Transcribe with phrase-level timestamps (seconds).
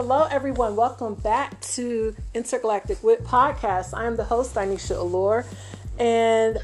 [0.00, 0.76] Hello, everyone.
[0.76, 3.92] Welcome back to Intergalactic Wit Podcast.
[3.94, 5.44] I am the host, Anisha Allure,
[5.98, 6.56] and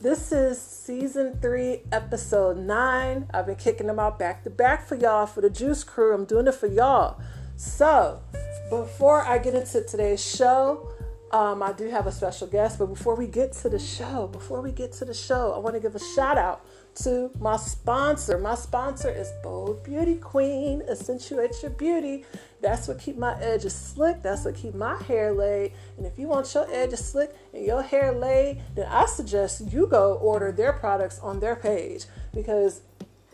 [0.00, 3.28] this is season three, episode nine.
[3.34, 6.14] I've been kicking them out back to back for y'all for the Juice Crew.
[6.14, 7.20] I'm doing it for y'all.
[7.56, 8.22] So,
[8.70, 10.88] before I get into today's show,
[11.32, 14.62] um, I do have a special guest, but before we get to the show, before
[14.62, 16.64] we get to the show, I want to give a shout out
[16.96, 18.38] to my sponsor.
[18.38, 20.82] My sponsor is Bold Beauty Queen.
[20.88, 22.24] Accentuate your beauty.
[22.60, 24.22] That's what keep my edges slick.
[24.22, 25.72] That's what keep my hair laid.
[25.96, 29.86] And if you want your edges slick and your hair laid, then I suggest you
[29.86, 32.04] go order their products on their page
[32.34, 32.82] because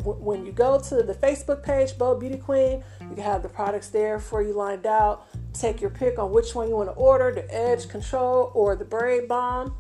[0.05, 3.89] when you go to the Facebook page, Bold Beauty Queen, you can have the products
[3.89, 5.27] there for you lined out.
[5.53, 8.85] Take your pick on which one you want to order the Edge Control or the
[8.85, 9.75] Braid Bomb.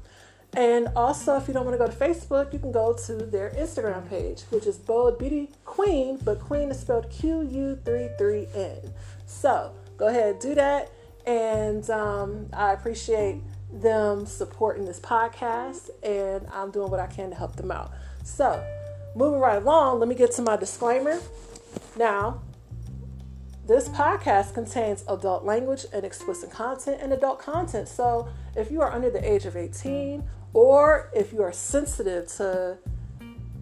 [0.54, 3.50] And also, if you don't want to go to Facebook, you can go to their
[3.50, 8.48] Instagram page, which is Bold Beauty Queen, but Queen is spelled Q U 3 3
[8.54, 8.92] N.
[9.26, 10.90] So go ahead, do that.
[11.26, 17.36] And um, I appreciate them supporting this podcast, and I'm doing what I can to
[17.36, 17.92] help them out.
[18.24, 18.64] So,
[19.14, 21.20] moving right along, let me get to my disclaimer.
[21.96, 22.42] Now,
[23.66, 27.88] this podcast contains adult language and explicit content and adult content.
[27.88, 30.22] So, if you are under the age of 18
[30.56, 32.78] or if you are sensitive to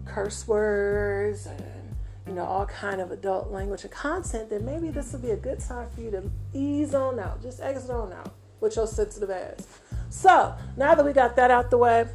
[0.05, 1.93] curse words and
[2.25, 5.35] you know all kind of adult language and content, then maybe this would be a
[5.35, 6.23] good time for you to
[6.53, 9.67] ease on out, just exit on out with your sensitive ass.
[10.09, 12.07] So now that we got that out the way,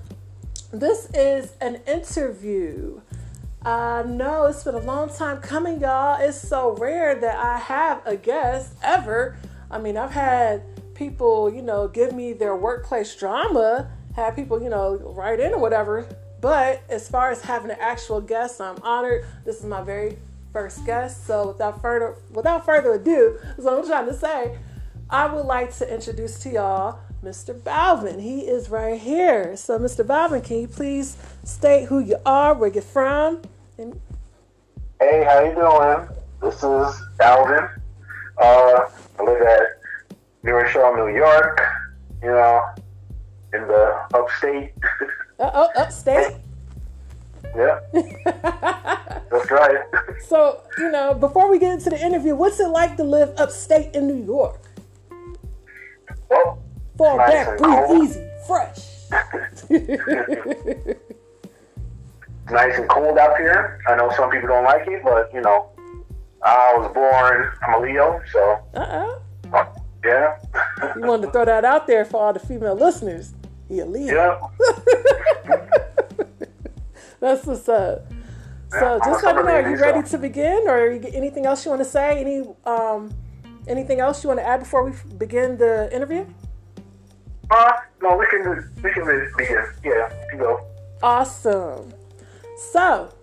[0.72, 3.02] this is an interview.
[3.62, 6.18] I know it's been a long time coming, y'all.
[6.18, 9.36] It's so rare that I have a guest ever.
[9.70, 10.62] I mean, I've had
[10.94, 15.58] people, you know, give me their workplace drama have people, you know, write in or
[15.58, 16.06] whatever.
[16.40, 19.24] But as far as having an actual guest, I'm honored.
[19.44, 20.18] This is my very
[20.52, 21.26] first guest.
[21.26, 24.58] So without further without further ado, is what I'm trying to say.
[25.08, 27.58] I would like to introduce to y'all Mr.
[27.58, 28.20] Balvin.
[28.20, 29.56] He is right here.
[29.56, 30.04] So Mr.
[30.04, 33.42] Balvin, can you please state who you are, where you're from?
[33.76, 34.00] And-
[35.00, 36.08] hey, how you doing?
[36.40, 37.68] This is Balvin.
[38.38, 38.80] Uh,
[39.18, 39.62] I live at
[40.42, 41.60] New Rochelle, New York.
[42.22, 42.62] You know,
[43.52, 44.72] in the upstate.
[45.38, 46.36] Uh oh, upstate.
[47.56, 47.80] yeah.
[49.30, 49.78] That's right.
[50.28, 53.94] so, you know, before we get into the interview, what's it like to live upstate
[53.94, 54.60] in New York?
[56.28, 56.62] Well,
[56.96, 58.04] fall nice back, breathe cold.
[58.04, 58.86] easy, fresh.
[62.50, 63.80] nice and cold out here.
[63.88, 65.70] I know some people don't like it, but you know,
[66.42, 67.50] I was born.
[67.62, 68.60] I'm a Leo, so.
[68.74, 69.22] Uh oh.
[70.04, 70.36] Yeah.
[70.96, 73.34] you wanted to throw that out there for all the female listeners.
[73.70, 74.50] He a Leo.
[75.46, 75.68] Yeah.
[77.20, 78.04] That's what's up.
[78.68, 79.48] So yeah, just let me know.
[79.48, 82.20] Are you ready to begin, or anything else you want to say?
[82.20, 83.14] Any um,
[83.68, 86.26] anything else you want to add before we begin the interview?
[87.48, 87.72] Uh,
[88.02, 89.04] no, we can we can
[89.36, 89.64] begin.
[89.84, 90.66] Yeah, you go.
[91.00, 91.92] Awesome.
[92.72, 93.14] So,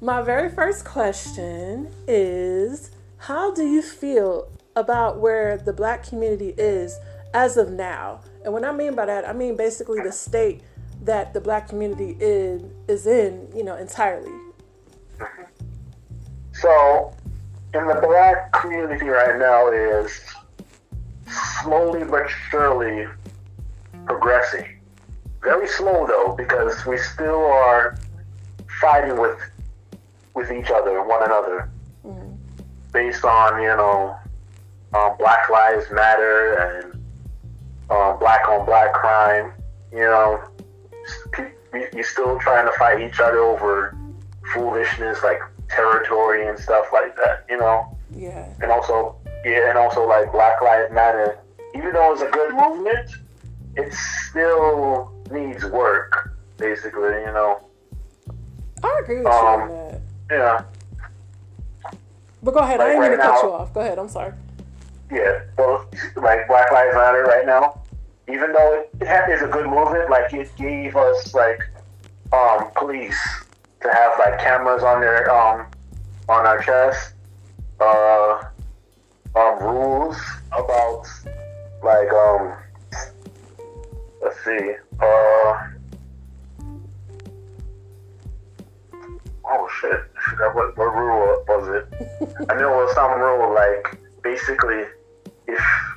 [0.00, 6.98] my very first question is: How do you feel about where the Black community is
[7.34, 8.22] as of now?
[8.44, 10.62] And what I mean by that, I mean basically the state
[11.02, 14.32] that the black community is is in, you know, entirely.
[16.52, 17.14] So,
[17.74, 20.20] in the black community right now is
[21.62, 23.06] slowly but surely
[24.06, 24.78] progressing.
[25.42, 27.96] Very slow though, because we still are
[28.80, 29.38] fighting with
[30.34, 31.70] with each other, one another,
[32.04, 32.32] mm-hmm.
[32.92, 34.16] based on you know
[34.94, 36.91] um, Black Lives Matter and
[37.92, 39.52] uh, black on black crime.
[39.92, 40.42] You know,
[41.92, 43.96] you're still trying to fight each other over
[44.54, 47.44] foolishness like territory and stuff like that.
[47.48, 47.96] You know.
[48.14, 48.48] Yeah.
[48.60, 51.38] And also, yeah, and also like Black Lives Matter.
[51.74, 53.10] Even though it's a good movement,
[53.76, 56.36] it still needs work.
[56.56, 57.60] Basically, you know.
[58.84, 60.00] I agree with um, you on that.
[60.30, 60.64] Yeah.
[62.42, 62.78] But go ahead.
[62.78, 63.74] Like I didn't right mean to cut you off.
[63.74, 63.98] Go ahead.
[63.98, 64.34] I'm sorry.
[65.10, 65.42] Yeah.
[65.56, 67.81] Well, like Black Lives Matter right now
[68.28, 71.60] even though it, is a good movement, like it gave us like
[72.32, 73.18] um, police
[73.80, 75.66] to have like cameras on their um,
[76.28, 77.14] on our chest,
[77.80, 78.42] uh,
[79.34, 80.16] um, rules
[80.52, 81.04] about
[81.82, 82.56] like um,
[84.22, 85.68] let's see, uh,
[89.44, 90.00] oh shit,
[90.40, 92.46] I what, what rule was it?
[92.48, 94.84] I know it was some rule like basically
[95.48, 95.91] if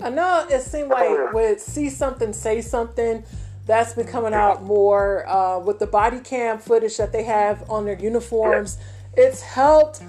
[0.00, 3.24] I know it seemed like with see something, say something.
[3.66, 7.84] That's been coming out more uh, with the body cam footage that they have on
[7.84, 8.78] their uniforms.
[9.16, 10.02] It's helped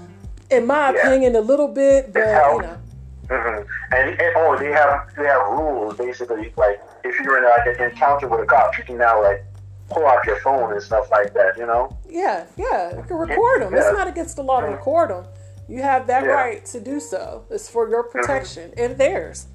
[0.52, 1.00] in my Yeah.
[1.00, 2.19] opinion, a little bit, but
[2.54, 2.78] you know,
[3.30, 3.62] hmm
[3.92, 6.54] And, and oh, they have they have rules basically.
[6.56, 9.44] Like if you're in like an encounter with a cop, you can now like
[9.90, 11.58] pull out your phone and stuff like that.
[11.58, 11.98] You know.
[12.10, 13.74] yeah, yeah, you can record them.
[13.74, 15.25] It's not against the law to record them.
[15.68, 16.30] You have that Yeah.
[16.30, 16.38] Mm-hmm.
[16.38, 17.46] right to do so.
[17.50, 19.48] It's for your protection and theirs.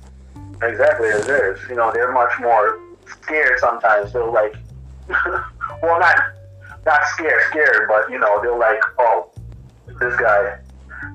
[0.62, 1.58] Exactly as theirs.
[1.68, 4.12] You know, they're much more scared sometimes.
[4.12, 4.54] They're like,
[5.82, 6.16] well, not
[6.84, 9.30] not scared, scared, but you know, they're like, oh,
[10.00, 10.58] this guy,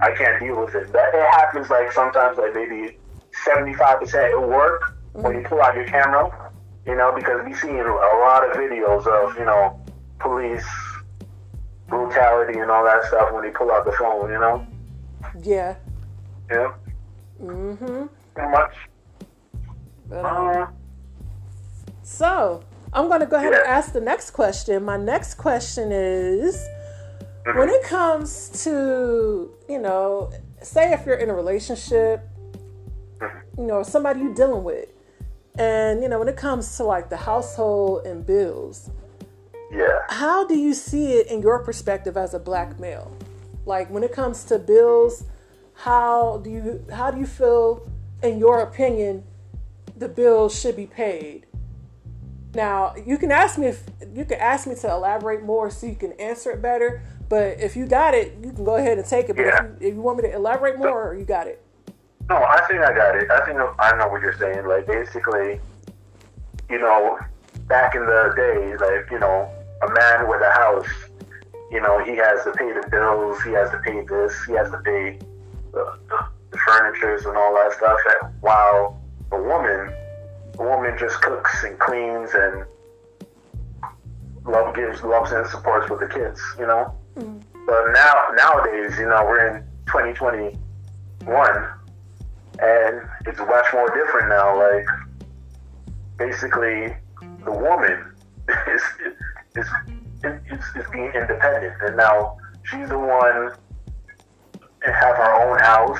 [0.01, 0.91] I can't deal with it.
[0.93, 2.97] That it happens like sometimes, like maybe
[3.45, 6.51] seventy five percent at work when you pull out your camera.
[6.85, 9.79] You know, because we see a lot of videos of you know
[10.19, 10.65] police
[11.87, 14.29] brutality and all that stuff when they pull out the phone.
[14.31, 14.65] You know,
[15.43, 15.75] Yeah.
[16.49, 16.71] yeah,
[17.41, 18.05] Mm-hmm.
[18.33, 18.73] pretty much.
[20.09, 20.67] But, um, Uh,
[22.03, 24.83] So I'm going to go ahead and ask the next question.
[24.83, 26.65] My next question is
[27.45, 27.59] Mm-hmm.
[27.59, 30.31] when it comes to, you know,
[30.61, 32.21] say if you're in a relationship,
[33.19, 33.61] Mm-hmm.
[33.61, 34.89] you know, somebody you're dealing with,
[35.57, 38.91] and, you know, when it comes to like the household and bills,
[39.71, 39.87] yeah.
[40.09, 43.11] how do you see it in your perspective as a black male?
[43.67, 45.25] Like when it comes to bills,
[45.73, 47.87] how do you how do you feel
[48.23, 49.23] in your opinion
[49.95, 51.45] the bills should be paid?
[52.55, 53.83] Now, you can ask me if
[54.13, 57.75] you can ask me to elaborate more so you can answer it better, but if
[57.75, 59.35] you got it, you can go ahead and take it.
[59.35, 59.65] But Yeah.
[59.65, 61.61] if, you, if you want me to elaborate more, you got it.
[62.29, 63.29] No, I think I got it.
[63.29, 64.65] I think I know what you're saying.
[64.65, 65.59] Like basically,
[66.69, 67.19] you know,
[67.67, 69.49] back in the day, like you know,
[69.83, 70.87] a man with a house,
[71.71, 74.69] you know, he has to pay the bills, he has to pay this, he has
[74.71, 75.19] to pay
[75.73, 77.99] the, the, the furnitures and all that stuff.
[78.21, 79.93] And while a woman,
[80.59, 82.65] a woman just cooks and cleans and
[84.45, 86.93] love gives loves and supports with the kids, you know.
[87.15, 87.39] Mm-hmm.
[87.65, 90.57] But now nowadays, you know, we're in 2021
[92.59, 94.57] and it's much more different now.
[94.57, 94.85] Like
[96.17, 96.95] basically,
[97.43, 98.13] the woman
[98.67, 98.81] is
[99.55, 99.67] is
[100.23, 103.51] is, is being independent, and now she's the one
[104.85, 105.99] and have her own house.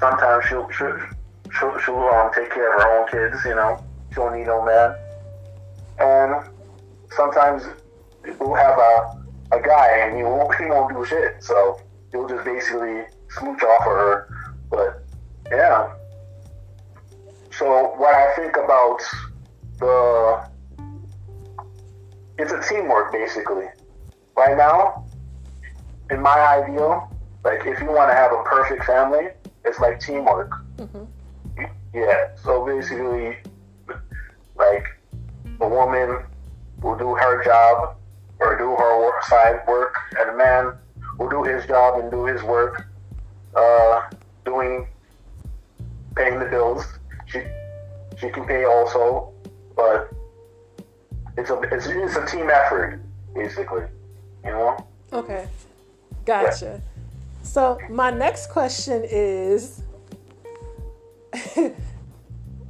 [0.00, 0.98] Sometimes she'll she'll
[1.58, 3.44] she'll, she'll um, take care of her own kids.
[3.44, 4.94] You know, she don't need no man.
[5.98, 6.48] And
[7.10, 7.64] sometimes
[8.38, 9.18] we'll have a
[9.52, 11.42] a guy, and he won't he won't do shit.
[11.42, 11.80] So
[12.12, 14.54] he'll just basically smooch off of her.
[14.70, 15.04] But
[15.50, 15.94] yeah.
[17.50, 19.00] So what I think about
[19.78, 20.47] the
[22.38, 23.66] it's a teamwork basically.
[24.36, 25.04] Right now,
[26.10, 27.10] in my ideal,
[27.44, 29.28] like if you want to have a perfect family,
[29.64, 30.52] it's like teamwork.
[31.92, 32.28] Yeah.
[32.42, 33.36] So basically,
[34.56, 34.84] like
[35.60, 36.24] a woman
[36.80, 37.96] will do her job
[38.38, 40.72] or do her work, side work, and a man
[41.18, 42.86] will do his job and do his work,
[43.56, 44.02] uh,
[44.44, 44.86] doing
[46.14, 46.84] paying the bills.
[47.26, 47.42] She
[48.18, 49.32] she can pay also,
[49.74, 50.12] but
[51.38, 53.00] it's a it's, it's a team effort
[53.34, 53.84] basically.
[54.44, 54.86] You know.
[55.12, 55.48] Okay.
[56.24, 56.80] Gotcha.
[57.42, 59.82] So my next question is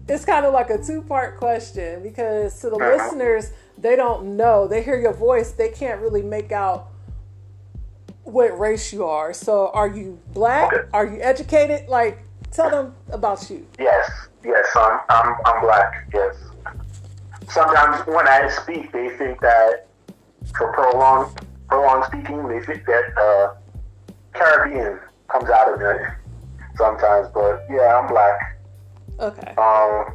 [0.08, 2.96] it's kind of like a two-part question because to the Uh-huh.
[3.04, 4.66] listeners, they don't know.
[4.68, 6.88] They hear your voice, they can't really make out
[8.24, 9.32] what race you are.
[9.32, 10.72] So are you black?
[10.72, 10.88] Okay.
[10.92, 11.88] Are you educated?
[11.88, 12.18] Like
[12.50, 13.66] tell them about you.
[13.78, 14.10] Yes,
[14.44, 16.36] yes, I'm, I'm, I'm black, yes.
[17.50, 19.86] Sometimes when I speak, they think that
[20.56, 21.38] for prolonged,
[21.68, 23.54] prolonged speaking, they think that uh,
[24.34, 26.06] Caribbean comes out of me
[26.76, 28.58] sometimes, but yeah, I'm black.
[29.20, 29.50] Okay.
[29.52, 30.14] Um,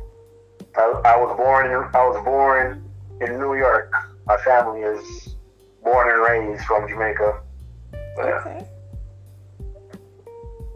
[0.75, 2.83] I, I was born in, I was born
[3.21, 3.91] in New York.
[4.25, 5.35] My family is
[5.83, 7.41] born and raised from Jamaica.
[8.15, 8.67] But, Okay.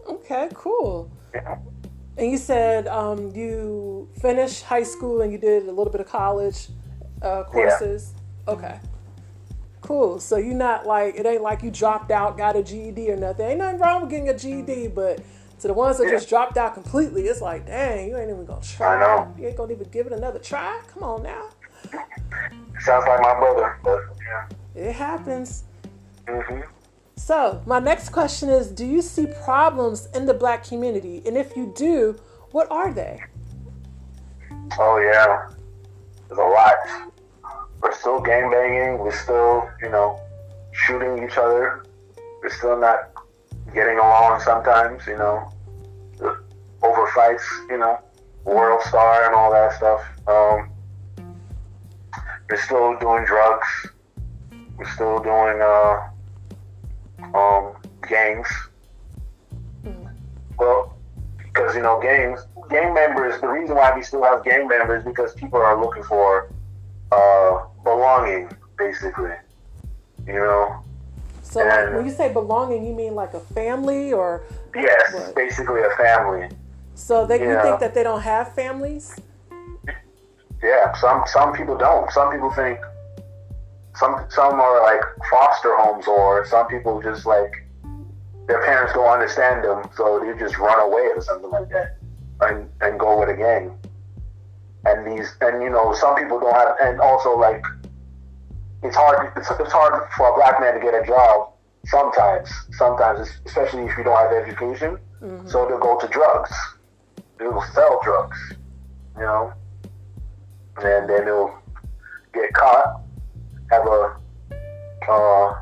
[0.08, 1.12] Okay, cool.
[1.34, 1.58] yeah.
[2.18, 6.08] And you said um, you finished high school and you did a little bit of
[6.08, 6.70] college
[7.22, 8.14] uh, courses.
[8.48, 8.80] Okay.
[9.82, 10.20] Cool.
[10.20, 13.46] So you're not like it ain't like you dropped out, got a GED or nothing.
[13.48, 15.22] Ain't nothing wrong with getting a GED, but
[15.60, 16.12] to the ones that Yeah.
[16.12, 18.96] just dropped out completely, it's like, dang, you ain't even gonna try.
[18.96, 19.34] I know.
[19.38, 20.82] You ain't gonna even give it another try.
[20.94, 21.50] Come on now.
[22.80, 24.02] Sounds like my brother, but
[24.76, 24.82] yeah.
[24.90, 25.64] It happens.
[26.28, 26.62] hmm
[27.18, 31.24] So, my next question is Do you see problems in the black community?
[31.26, 32.16] And if you do,
[32.52, 33.22] what are they?
[34.80, 35.50] Oh yeah,
[36.28, 36.76] there's a lot.
[37.82, 39.00] We're still gangbanging.
[39.00, 40.20] We're still, you know,
[40.72, 41.84] shooting each other.
[42.44, 43.10] We're still not
[43.74, 45.08] getting along sometimes.
[45.08, 45.52] You know,
[46.84, 47.44] over fights.
[47.68, 48.00] You know,
[48.46, 50.06] World Star and all that stuff.
[50.28, 50.70] Um,
[52.48, 53.68] we're still doing drugs.
[54.78, 56.10] We're still doing uh,
[57.34, 57.76] um,
[58.08, 58.48] gangs.
[59.84, 60.14] Mm.
[60.58, 60.98] Well,
[61.38, 63.40] because you know, gangs, gang members.
[63.42, 66.50] The reason why we still have gang members because people are looking for
[67.12, 69.34] uh, belonging, basically.
[70.26, 70.84] You know.
[71.44, 74.44] So and, when you say belonging, you mean like a family or?
[74.76, 75.36] Yes, what?
[75.36, 76.50] basically a family.
[76.96, 77.62] So they, you, you know.
[77.62, 79.16] think that they don't have families?
[80.62, 82.12] Yeah, some some people don't.
[82.12, 82.80] Some people think
[83.98, 87.52] some some are like foster homes, or some people just like
[88.48, 91.98] their parents don't understand them, so they just run away or something like that,
[92.42, 93.78] and and go with a gang.
[94.86, 97.64] And these, and you know, some people don't have, and also like
[98.84, 99.32] it's hard.
[99.36, 101.50] It's, it's hard for a black man to get a job
[101.86, 102.50] sometimes.
[102.72, 104.98] Sometimes, especially if you don't have education.
[105.22, 105.48] Mm-hmm.
[105.48, 106.52] So they'll go to drugs.
[107.40, 108.38] They'll sell drugs.
[109.16, 109.54] You know,
[110.78, 111.60] and then they'll
[112.34, 113.02] get caught,
[113.70, 114.18] have a
[115.10, 115.54] uh,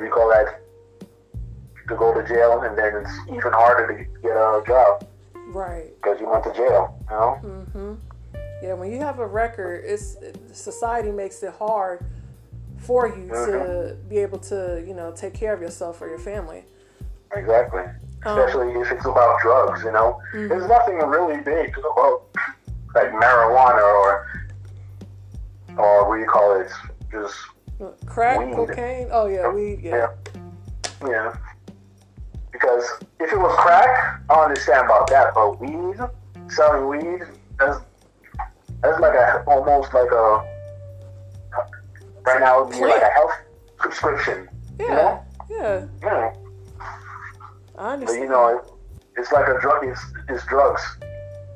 [0.00, 0.60] you call that?
[1.88, 5.06] To go to jail, and then it's even harder to get a job.
[5.48, 5.94] Right.
[5.96, 6.98] Because you went to jail.
[7.10, 7.40] You know.
[7.42, 7.94] Mm-hmm.
[8.62, 10.16] Yeah, when you have a record, it's
[10.52, 12.06] society makes it hard
[12.78, 13.52] for you mm-hmm.
[13.52, 16.64] to be able to, you know, take care of yourself or your family.
[17.36, 17.82] Exactly.
[18.24, 20.18] Um, Especially if it's about drugs, you know.
[20.32, 20.48] Mm-hmm.
[20.48, 22.22] There's nothing really big about
[22.94, 24.26] like marijuana or
[25.78, 26.70] or what do you call it?
[27.10, 27.34] Just
[28.06, 28.54] crack, weed.
[28.54, 29.08] cocaine.
[29.10, 29.80] Oh yeah, weed.
[29.82, 30.08] Yeah.
[31.02, 31.08] yeah.
[31.08, 31.36] Yeah.
[32.52, 32.84] Because
[33.20, 35.96] if it was crack, I understand about that, but weed,
[36.48, 37.22] selling weed,
[37.58, 37.78] that's
[38.80, 40.44] that's like a almost like a
[42.24, 43.32] right now it would be like a health
[43.78, 44.48] prescription.
[44.78, 44.86] Yeah.
[44.86, 45.24] You know?
[45.50, 45.86] Yeah.
[46.02, 46.34] Yeah.
[47.76, 48.06] I understand.
[48.06, 48.64] But you know, it,
[49.16, 49.84] it's like a drug.
[49.84, 50.82] It's, it's drugs,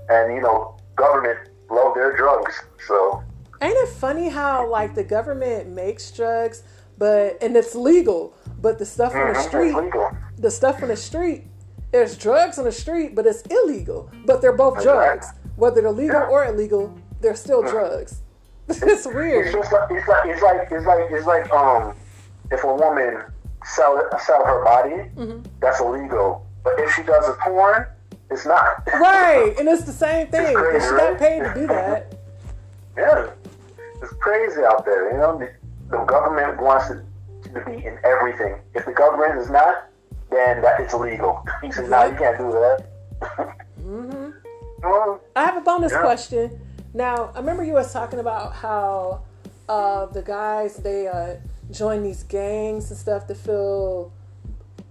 [0.08, 1.38] and you know, government
[1.70, 2.60] love their drugs.
[2.86, 3.22] So.
[3.60, 6.62] Ain't it funny how like the government makes drugs,
[6.96, 10.96] but and it's legal, but the stuff on the mm-hmm, street, the stuff on the
[10.96, 11.44] street,
[11.90, 14.10] there's drugs on the street, but it's illegal.
[14.26, 18.22] But they're both drugs, whether they're legal or illegal they're still drugs.
[18.68, 19.46] it's weird.
[19.46, 21.96] It's just like it's like it's like it's like it's like um
[22.50, 23.22] if a woman
[23.64, 25.40] sell sell her body, mm-hmm.
[25.60, 26.46] that's illegal.
[26.62, 27.86] But if she does a porn,
[28.30, 28.86] it's not.
[28.92, 32.14] Right, and it's the same thing because she got paid to do that.
[32.96, 33.30] yeah,
[34.02, 35.12] it's crazy out there.
[35.12, 35.52] You know, the,
[35.90, 37.04] the government wants it
[37.54, 38.60] to be in everything.
[38.74, 39.88] If the government is not,
[40.30, 41.44] then that it's illegal.
[41.62, 42.86] He says, "No, you can't do that."
[43.80, 44.30] mm-hmm.
[44.80, 46.02] Well, I have a bonus yeah.
[46.02, 46.60] question.
[46.94, 49.22] Now, I remember you was talking about how
[49.68, 51.34] uh, the guys they uh,
[51.72, 54.12] join these gangs and stuff to feel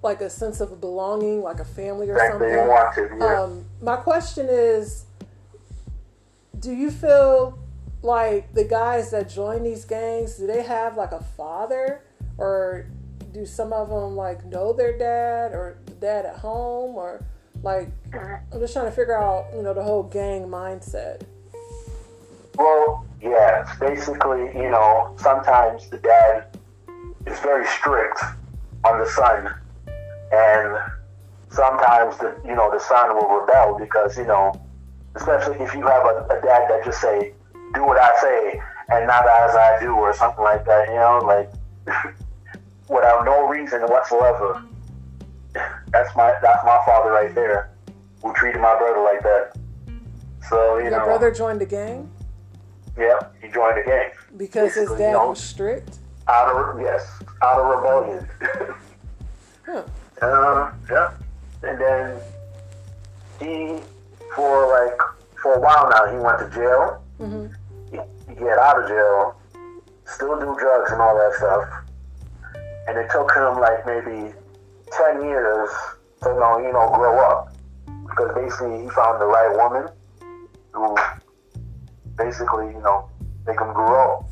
[0.03, 2.49] like a sense of belonging, like a family or something.
[2.49, 3.43] They want to, yeah.
[3.43, 5.05] um, my question is,
[6.59, 7.57] do you feel
[8.07, 12.01] like the guys that join these gangs do they have like a father,
[12.37, 12.87] or
[13.33, 17.23] do some of them like know their dad or dad at home, or
[17.61, 18.53] like mm-hmm.
[18.53, 21.23] I'm just trying to figure out you know the whole gang mindset.
[22.57, 26.57] Well, yeah, basically, you know, sometimes the dad
[27.27, 28.19] is very strict
[28.83, 29.53] on the son,
[30.31, 30.77] and
[31.49, 34.53] sometimes the you know the son will rebel because you know,
[35.15, 37.33] especially if you have a, a dad that just say,
[37.73, 40.87] "Do what I say," and not as I do, or something like that.
[40.89, 41.49] You know, like
[42.89, 44.63] without no reason whatsoever.
[45.91, 47.71] That's my that's my father right there,
[48.21, 49.57] who treated my brother like that.
[50.49, 52.11] So you know Your know, brother joined the gang.
[52.97, 54.11] Yeah, he joined the gang.
[54.35, 55.99] Because his dad you know, was strict?
[56.27, 57.07] Out of, yes,
[57.43, 58.27] out of rebellion.
[59.65, 59.83] huh.
[60.21, 61.11] Uh, yeah.
[61.63, 62.19] And then
[63.39, 63.81] he,
[64.35, 64.99] for like,
[65.41, 67.03] for a while now, he went to jail.
[67.19, 67.47] Mm-hmm.
[68.33, 69.41] Get out of jail,
[70.05, 71.67] still do drugs and all that stuff.
[72.87, 74.33] And it took him like maybe
[74.91, 75.69] 10 years
[76.23, 77.53] to know, you know, grow up.
[78.07, 79.89] Because basically he found the right woman
[80.71, 80.95] who
[82.17, 83.09] basically, you know,
[83.45, 84.19] make him grow.
[84.19, 84.29] Up.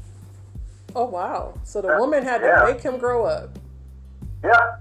[0.98, 1.54] Oh wow!
[1.63, 2.72] So the woman had to yeah.
[2.72, 3.60] make him grow up.
[4.42, 4.77] Yeah,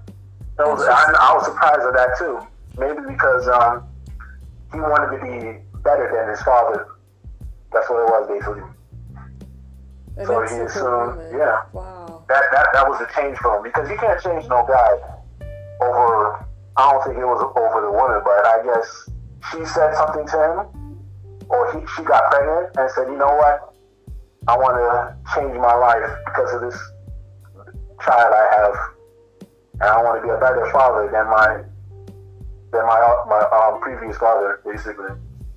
[0.58, 2.40] was, I, I, was surprised at that too.
[2.78, 3.84] Maybe because um,
[4.72, 6.86] he wanted to be better than his father.
[7.74, 8.62] That's what it was basically.
[10.16, 11.66] And so he assumed, yeah.
[11.72, 12.24] Wow.
[12.28, 14.96] That, that that was a change for him because you can't change no guy
[15.82, 16.46] over.
[16.76, 19.10] I don't think it was over the woman, but I guess
[19.52, 20.84] she said something to him
[21.50, 23.74] or he, she got pregnant and said, you know what,
[24.48, 26.78] I want to change my life because of this
[28.04, 28.74] child I have,
[29.80, 31.64] and I want to be a better father than my
[32.72, 35.10] than my my um, previous father, basically.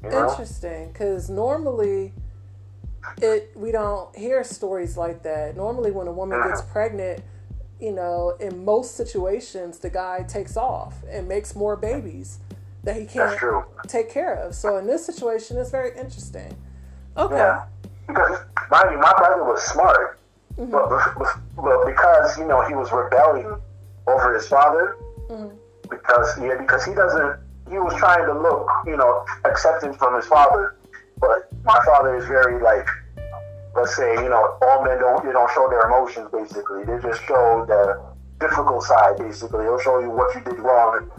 [0.07, 0.29] You know?
[0.29, 2.13] Interesting, because normally
[3.21, 5.55] it we don't hear stories like that.
[5.55, 6.71] Normally, when a woman gets mm-hmm.
[6.71, 7.23] pregnant,
[7.79, 12.39] you know, in most situations, the guy takes off and makes more babies
[12.83, 13.39] that he can't
[13.87, 14.55] take care of.
[14.55, 16.55] So in this situation, it's very interesting.
[17.17, 17.35] Okay.
[17.35, 17.65] Yeah,
[18.07, 18.39] because
[18.71, 20.19] mind you, my brother was smart,
[20.57, 20.71] Mm-hmm.
[20.71, 23.45] but, but, but because you know he was rebelling
[24.07, 24.97] over his father,
[25.29, 25.49] Mm-hmm.
[25.89, 30.25] because yeah, because he doesn't, he was trying to look, you know, acceptance from his
[30.25, 30.77] father,
[31.19, 32.87] but my father is very like,
[33.75, 36.85] let's say, you know, all men don't they don't show their emotions basically.
[36.85, 38.01] They just show the
[38.39, 39.65] difficult side basically.
[39.65, 41.09] They'll show you what you did wrong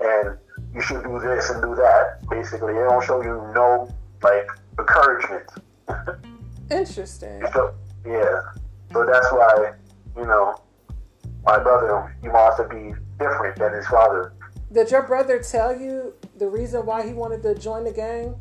[0.00, 0.38] and
[0.74, 2.20] you should do this and do that.
[2.28, 3.88] Basically, they don't show you no
[4.22, 4.48] like
[4.78, 5.48] encouragement.
[6.70, 7.42] Interesting.
[7.52, 7.74] So
[8.06, 8.40] yeah,
[8.92, 9.72] so that's why
[10.16, 10.60] you know
[11.44, 14.32] my brother he wants to be different than his father.
[14.72, 18.34] Did your brother tell you the reason why he wanted to join the gang?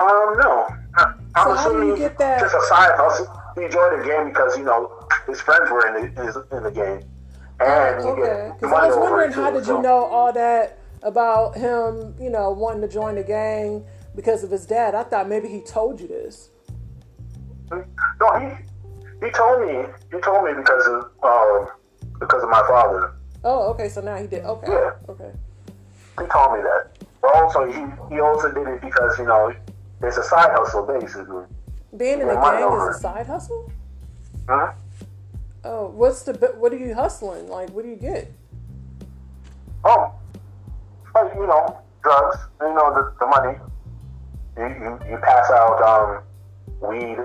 [0.00, 0.66] Um, no.
[0.96, 3.26] I, I'm how do you get that- Just a side hustle.
[3.54, 6.70] He joined the game because you know his friends were in the his, in the
[6.70, 7.00] game,
[7.60, 8.52] and he Okay.
[8.58, 12.50] Because I was wondering how did so- you know all that about him, you know,
[12.50, 13.84] wanting to join the gang
[14.16, 14.94] because of his dad?
[14.96, 16.50] I thought maybe he told you this.
[17.70, 18.48] No, he
[19.24, 21.68] he told me he told me because of um
[22.18, 23.14] because of my father.
[23.44, 23.88] Oh, okay.
[23.88, 24.44] So now he did.
[24.44, 24.72] Okay.
[24.72, 24.92] Yeah.
[25.08, 25.30] Okay.
[26.18, 26.88] He told me that.
[27.20, 29.54] But also he he also did it because you know
[30.02, 31.44] it's a side hustle basically.
[31.96, 33.70] Being in a gang is a side hustle.
[34.48, 34.72] Huh?
[35.64, 37.48] Oh, what's the what are you hustling?
[37.48, 38.32] Like, what do you get?
[39.84, 40.12] Oh,
[41.14, 42.38] like you know, drugs.
[42.60, 43.58] You know the, the money.
[44.56, 47.18] You, you you pass out um weed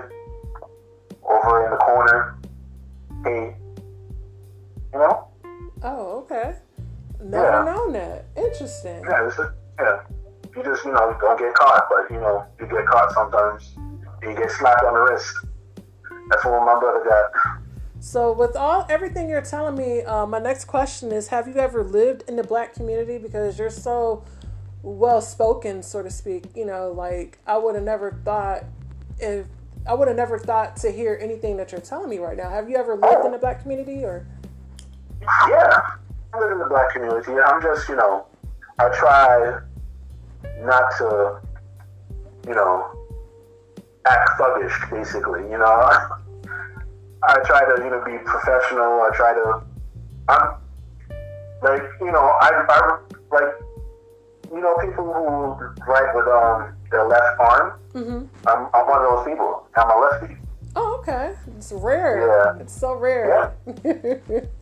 [1.22, 2.36] over in the corner.
[3.24, 3.54] Hey,
[4.92, 5.29] you know?
[5.82, 6.54] Oh, okay.
[7.22, 7.64] Never Yeah.
[7.64, 8.24] known that.
[8.36, 9.04] Interesting.
[9.04, 10.00] Yeah, it's a, yeah.
[10.56, 13.74] You just you know don't get caught, but you know you get caught sometimes.
[14.22, 15.32] You get slapped on the wrist.
[16.28, 17.60] That's what my brother got.
[18.00, 21.84] So, with all everything you're telling me, uh, my next question is: Have you ever
[21.84, 23.18] lived in the black community?
[23.18, 24.24] Because you're so
[24.82, 26.44] well spoken, so to speak.
[26.54, 28.64] You know, like I would have never thought
[29.18, 29.46] if
[29.86, 32.50] I would have never thought to hear anything that you're telling me right now.
[32.50, 34.26] Have you ever lived in the black community, or
[35.22, 35.80] Yeah,
[36.34, 37.32] I live in the black community.
[37.32, 38.26] I'm just, you know,
[38.78, 39.60] I try
[40.62, 41.40] not to,
[42.46, 42.86] you know,
[44.06, 45.42] act thuggish, basically.
[45.42, 45.66] You know,
[47.22, 49.02] I try to, you know, be professional.
[49.02, 49.62] I try to,
[50.28, 50.54] I'm
[51.62, 52.98] like, you know, I, I
[53.30, 53.54] like,
[54.52, 57.78] you know, people who write with um their left arm.
[57.92, 58.48] mm-hmm.
[58.48, 59.66] I'm, I'm one of those people.
[59.76, 60.36] I'm a lefty.
[60.76, 62.26] oh, okay, it's rare.
[62.26, 62.62] Yeah.
[62.62, 63.54] It's so rare.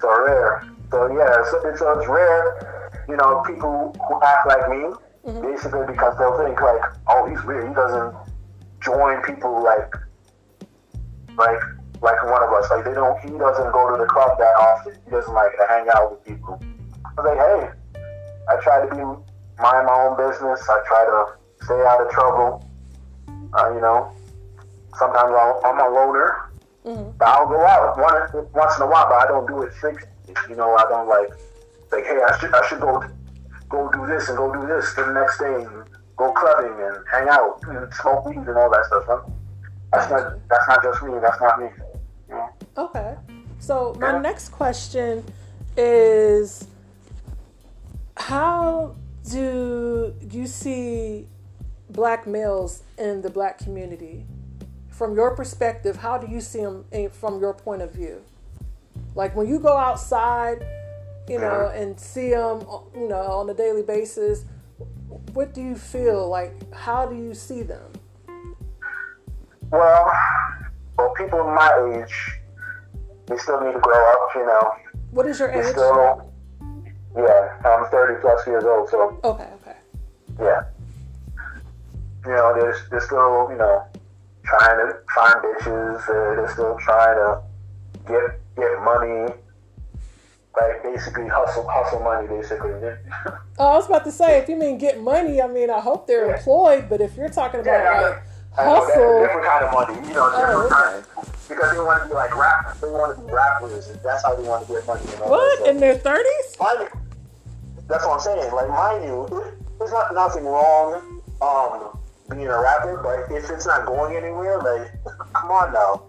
[0.00, 0.66] So rare.
[0.90, 4.94] So yeah, so it's, so it's rare, you know, people who act like me,
[5.42, 7.68] basically because they'll think like, oh, he's weird.
[7.68, 8.14] He doesn't
[8.80, 9.92] join people like,
[11.36, 11.58] like,
[12.02, 12.70] like one of us.
[12.70, 13.18] Like they don't.
[13.20, 14.94] He doesn't go to the club that often.
[15.04, 16.62] He doesn't like to hang out with people.
[17.04, 17.70] I was like, hey,
[18.48, 20.60] I try to be mind my own business.
[20.68, 22.68] I try to stay out of trouble.
[23.54, 24.12] Uh, you know,
[24.98, 26.50] sometimes I'll, I'm a loner.
[26.84, 27.22] Mm-hmm.
[27.22, 30.10] I'll go out one, once in a while, but I don't do it frequently.
[30.48, 31.28] You know, I don't like
[31.92, 33.02] like, hey, I should I should go
[33.68, 35.84] go do this and go do this the next day and
[36.16, 39.04] go clubbing and hang out and smoke weed and all that stuff.
[39.06, 39.22] Huh?
[39.92, 41.12] That's not that's not just me.
[41.20, 41.68] That's not me.
[42.28, 42.48] You know?
[42.76, 43.16] Okay.
[43.60, 44.18] So my Yeah.
[44.20, 45.24] next question
[45.76, 46.66] is
[48.16, 48.94] how
[49.30, 51.26] do you see
[51.90, 54.26] black males in the black community?
[54.94, 58.22] From your perspective, how do you see them from your point of view?
[59.16, 60.64] Like when you go outside,
[61.28, 61.80] you know, uh-huh.
[61.80, 64.44] and see them, uh, you know, on a daily basis,
[65.32, 66.72] what do you feel like?
[66.72, 67.90] How do you see them?
[69.70, 70.12] Well,
[70.96, 72.38] well, people my age,
[73.26, 74.28] they still need to grow up.
[74.36, 74.72] You know,
[75.10, 75.72] What is your age?
[75.72, 76.30] still.
[77.16, 79.76] Yeah, I'm 30 plus years old, so Okay, okay.
[80.40, 80.62] Yeah.
[82.24, 83.84] You know, they're, they're still, you know,
[84.44, 86.00] trying to find bitches.
[86.02, 87.42] Uh, they're still trying to
[88.06, 89.32] get get money.
[90.60, 92.70] Like basically hustle hustle money, basically.
[93.56, 96.08] Oh, I was about to say, if you mean get money, I mean, I hope
[96.08, 96.36] they're Yeah.
[96.38, 96.88] employed.
[96.88, 98.00] But if you're talking about Yeah,
[98.56, 100.08] like hustle, different kind of money.
[100.08, 101.04] You know, different Oh, kind.
[101.48, 102.76] Because they want to be like rap.
[102.80, 103.88] They want to be rappers.
[103.90, 105.02] And that's how they want to get money.
[105.08, 105.26] You know?
[105.30, 106.56] what So- in their thirties?
[106.58, 107.00] mind you,
[107.86, 108.52] that's what I'm saying.
[108.52, 109.28] Like, mind you,
[109.78, 111.96] there's not nothing wrong um
[112.30, 114.90] being a rapper, but if it's not going anywhere, like,
[115.34, 116.02] come on now.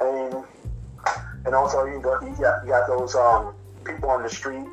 [0.00, 0.44] Mean,
[1.44, 4.64] and also you got you got, you got those um people on the street.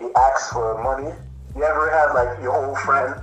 [0.00, 1.14] He asks for money.
[1.56, 3.14] You ever had like your old friend,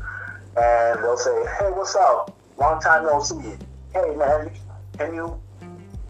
[0.57, 2.35] and they'll say, "Hey, what's up?
[2.57, 3.35] Long time no see.
[3.93, 4.51] Hey, man,
[4.97, 5.39] can you?"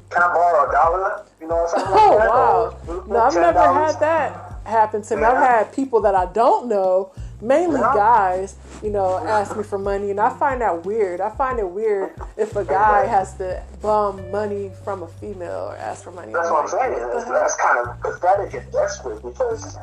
[0.10, 1.26] Can I borrow a dollar?
[1.42, 2.30] You know, something Oh like that.
[2.30, 2.78] wow!
[2.88, 4.60] Or No, I've never had that.
[4.66, 5.24] happen to me.
[5.24, 10.12] I've had people that I don't know, mainly guys, you know, ask me for money,
[10.12, 11.21] and I find that weird.
[11.21, 15.78] I find it weird if a guy has to bum money from a female or
[15.78, 16.34] ask for money.
[16.34, 17.00] That's what I'm saying.
[17.13, 19.78] That's, that's kind of pathetic and desperate because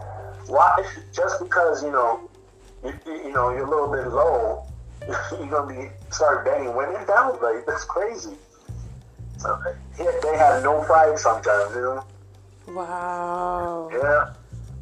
[0.46, 0.84] why?
[1.12, 2.28] Just because you know,
[2.84, 4.66] you, you know, you're a little bit low,
[5.38, 7.38] you're gonna be start banging women down.
[7.40, 8.34] Like that's crazy.
[9.38, 9.60] So,
[9.98, 11.74] yeah, they have no pride sometimes.
[11.74, 12.04] You know.
[12.68, 13.90] Wow.
[13.92, 14.32] Yeah.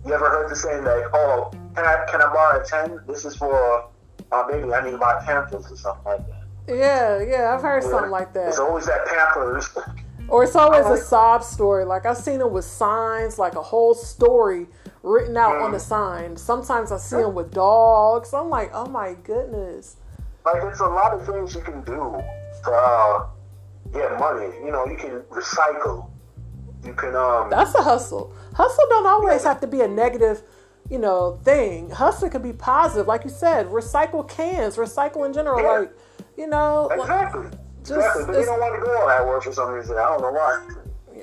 [0.04, 3.00] You ever heard the saying like, "Oh, can I can I borrow a ten?
[3.06, 3.88] This is for
[4.30, 4.72] my baby.
[4.72, 8.32] I need to buy Pampers or something like that." Yeah, yeah, I've heard something like
[8.34, 8.48] that.
[8.48, 9.68] It's always that Pampers.
[10.28, 11.84] Or it's always a sob story.
[11.84, 14.66] Like I've seen them with signs, like a whole story
[15.02, 15.80] written out on the Mm.
[15.80, 16.36] sign.
[16.36, 18.32] Sometimes I see them with dogs.
[18.32, 19.96] I'm like, oh my goodness.
[20.44, 22.20] like it's a lot of things you can do
[22.64, 23.26] to uh,
[23.92, 24.46] get money.
[24.64, 26.08] You know, you can recycle.
[26.84, 27.50] You can um.
[27.50, 28.32] That's a hustle.
[28.54, 30.42] Hustle don't always have to be a negative,
[30.90, 31.90] you know, thing.
[31.90, 33.66] Hustle can be positive, like you said.
[33.68, 35.60] Recycle cans, recycle in general.
[35.62, 35.78] Yeah.
[35.80, 35.92] Like,
[36.36, 37.42] you know, exactly.
[37.84, 38.24] just- exactly.
[38.26, 39.96] But you don't want to go all that work for some reason.
[39.96, 40.68] I don't know why.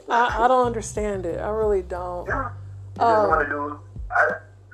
[0.09, 1.39] I, I don't understand it.
[1.39, 2.27] I really don't.
[2.27, 2.51] Yeah.
[2.97, 3.79] You Um, just want to do.
[4.11, 4.31] I,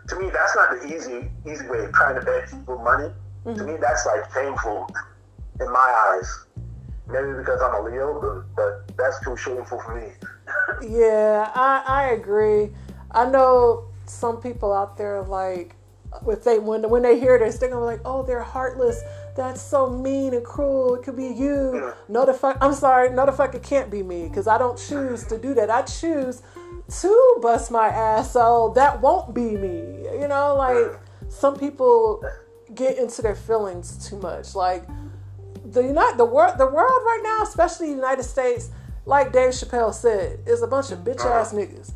[0.08, 3.10] to me, that's not the easy easy way of trying to beg people money.
[3.46, 3.66] To Mm-hmm.
[3.66, 4.88] me, that's like painful
[5.60, 6.46] in my eyes.
[7.08, 8.56] Maybe because I'm a Leo, but,
[8.88, 10.08] but that's too shameful for me.
[10.82, 12.72] Yeah, I, I agree.
[13.12, 15.76] I know some people out there like
[16.28, 19.02] if they when when they hear this, they're gonna be like, "Oh, they're heartless.
[19.36, 20.96] That's so mean and cruel.
[20.96, 22.58] It could be you." No, the fuck.
[22.62, 23.10] I'm sorry.
[23.10, 23.54] No, the fuck.
[23.56, 25.70] It can't be me because I don't choose to do that.
[25.70, 26.42] I choose
[27.02, 30.08] to bust my ass, so that won't be me.
[30.20, 32.24] You know, like some people
[32.74, 34.56] get into their feelings too much.
[34.56, 34.86] Like
[35.66, 38.70] the United, the world, the world right now, especially the United States,
[39.06, 41.10] like Dave Chappelle said, is a bunch of mm-hmm.
[41.10, 41.94] bitch ass niggas.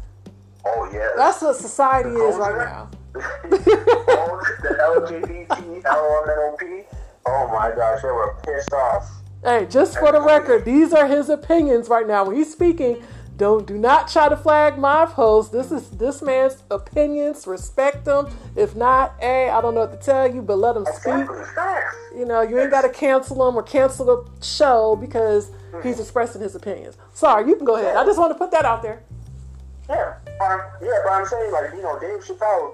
[0.65, 1.10] Oh yeah.
[1.15, 2.89] That's what society is right now.
[3.13, 6.86] the LGBT, LMNOP.
[7.26, 9.10] Oh my gosh, they were pissed off.
[9.43, 12.26] Hey, just for the record, these are his opinions right now.
[12.26, 13.02] When he's speaking,
[13.39, 15.54] don't do not try to flag my post.
[15.54, 17.47] This is this man's opinions.
[17.47, 18.28] Respect them.
[18.58, 21.25] If not, hey, I don't know what to tell you, but let him speak.
[22.13, 26.41] You know, you ain't got to cancel him or cancel the show because he's expressing
[26.41, 26.97] his opinions.
[27.13, 27.95] Sorry, you can go ahead.
[27.95, 29.04] I just want to put that out there.
[29.88, 32.73] Yeah, um, yeah, but I'm saying like you know, Dave Chappelle,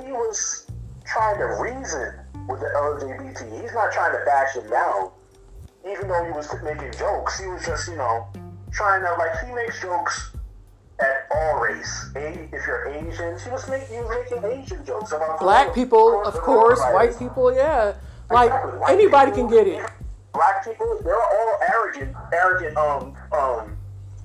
[0.00, 0.70] he was
[1.04, 2.14] trying to reason
[2.48, 3.60] with the LGBT.
[3.60, 5.10] He's not trying to bash him down,
[5.90, 7.40] even though he was making jokes.
[7.40, 8.28] He was just you know
[8.74, 10.32] trying to like he makes jokes
[11.00, 12.10] at all race.
[12.14, 16.80] If you're Asian, he was making making Asian jokes about Black people, of course.
[16.92, 17.94] White people, yeah.
[18.30, 18.80] Like Exactly.
[18.88, 19.90] Anybody people, can get it.
[20.32, 23.76] Black people, they're all arrogant, arrogant um um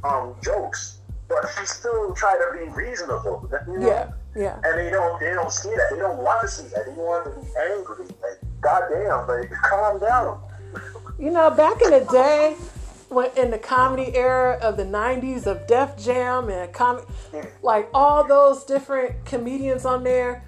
[0.04, 0.98] um jokes.
[1.28, 3.48] But he still try to be reasonable.
[3.68, 3.88] You know?
[3.88, 4.60] Yeah, yeah.
[4.64, 5.88] And they don't they don't see that.
[5.92, 6.86] They don't want to see that.
[6.88, 8.06] They want to be angry.
[8.22, 10.42] Like, goddamn, like calm down.
[11.20, 12.56] You know, back in the day,
[13.10, 17.02] when in the comedy era of the '90s of Def Jam and com,
[17.62, 20.44] like all those different comedians on there,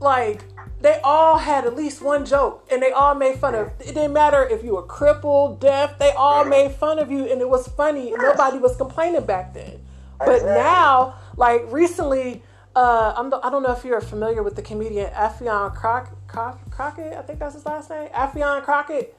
[0.00, 0.44] like
[0.80, 3.68] they all had at least one joke, and they all made fun of.
[3.80, 5.98] It didn't matter if you were crippled, deaf.
[5.98, 8.12] They all made fun of you, and it was funny.
[8.12, 9.80] and Nobody was complaining back then.
[10.18, 12.42] But now, like recently,
[12.74, 17.12] uh, I'm, I don't know if you're familiar with the comedian Affion Croc, Croc, Crockett.
[17.14, 18.08] I think that's his last name.
[18.08, 19.16] Affion Crockett.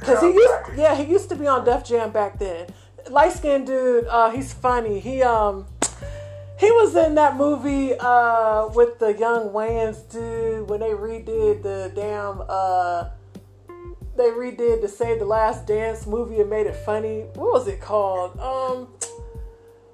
[0.00, 2.66] Cause he used, yeah, he used to be on Def Jam back then.
[3.10, 5.00] Light skinned dude, uh, he's funny.
[5.00, 5.66] He um,
[6.58, 11.92] he was in that movie uh with the young Wayans dude when they redid the
[11.94, 13.10] damn uh,
[14.16, 17.20] they redid the Save the Last Dance movie and made it funny.
[17.34, 18.38] What was it called?
[18.40, 18.88] Um,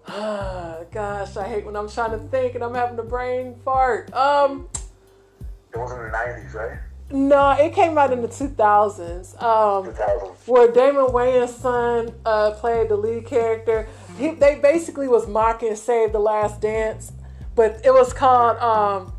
[0.91, 4.13] gosh, I hate when I'm trying to think and I'm having a brain fart.
[4.15, 4.69] Um.
[5.73, 6.79] It was in the nineties, right?
[7.11, 9.43] No, it came out in the 2000s.
[9.43, 9.87] Um,
[10.47, 13.89] where Damon Wayans' son uh, played the lead character.
[14.19, 17.13] He, they basically was mocking Save the Last Dance,
[17.55, 18.57] but it was called.
[18.59, 19.13] Um,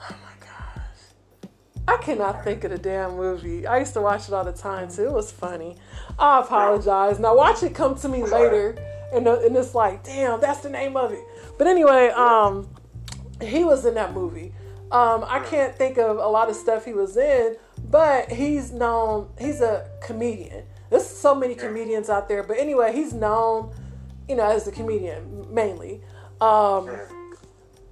[0.00, 1.50] oh my gosh,
[1.86, 3.66] I cannot think of the damn movie.
[3.66, 5.04] I used to watch it all the time too.
[5.04, 5.76] It was funny.
[6.18, 7.20] I apologize.
[7.20, 8.76] Now watch it come to me later,
[9.12, 11.24] and uh, and it's like, damn, that's the name of it.
[11.56, 12.68] But anyway, um,
[13.40, 14.52] he was in that movie.
[14.90, 17.56] Um, I can't think of a lot of stuff he was in,
[17.90, 19.28] but he's known.
[19.38, 20.64] He's a comedian.
[20.90, 23.74] There's so many comedians out there, but anyway, he's known,
[24.28, 26.02] you know, as a comedian mainly.
[26.40, 26.88] Um,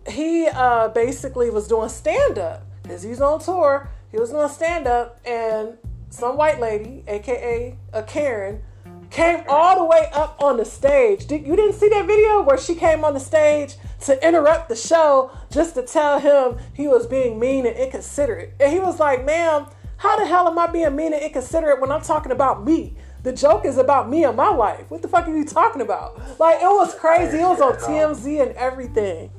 [0.08, 3.90] he uh, basically was doing stand up because he's on tour.
[4.12, 5.76] He was doing stand up, and
[6.10, 8.62] some white lady, aka a Karen,
[9.10, 11.26] came all the way up on the stage.
[11.26, 14.76] Did, you didn't see that video where she came on the stage to interrupt the
[14.76, 18.54] show just to tell him he was being mean and inconsiderate.
[18.60, 21.90] And he was like, ma'am, how the hell am I being mean and inconsiderate when
[21.90, 22.96] I'm talking about me?
[23.22, 24.90] The joke is about me and my life.
[24.90, 26.20] What the fuck are you talking about?
[26.38, 27.38] Like, it was crazy.
[27.38, 29.30] It was on TMZ and everything.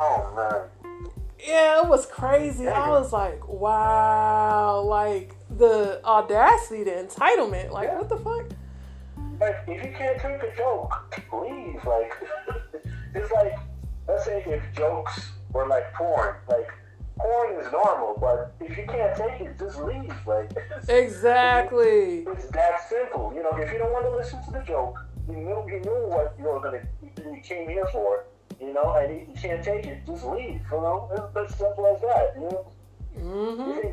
[0.00, 1.02] Oh, man.
[1.38, 2.66] Yeah, it was crazy.
[2.66, 4.80] I was like, wow.
[4.80, 7.70] Like, the audacity, the entitlement.
[7.70, 8.50] Like, what the fuck?
[9.40, 12.12] Like, if you can't take a joke, please, Like,
[13.14, 13.58] it's like,
[14.08, 16.68] let's say if jokes were like porn, like,
[17.18, 20.14] porn is normal, but if you can't take it, just leave.
[20.26, 20.50] Like,
[20.88, 22.24] exactly.
[22.26, 23.32] It's that simple.
[23.34, 26.06] You know, if you don't want to listen to the joke, you knew you knew
[26.08, 28.24] what you were gonna, you came here for.
[28.60, 30.60] You know, and you can't take it, just leave.
[30.70, 32.32] You know, it's as simple as that.
[32.36, 32.66] You know.
[33.18, 33.88] Mm-hmm.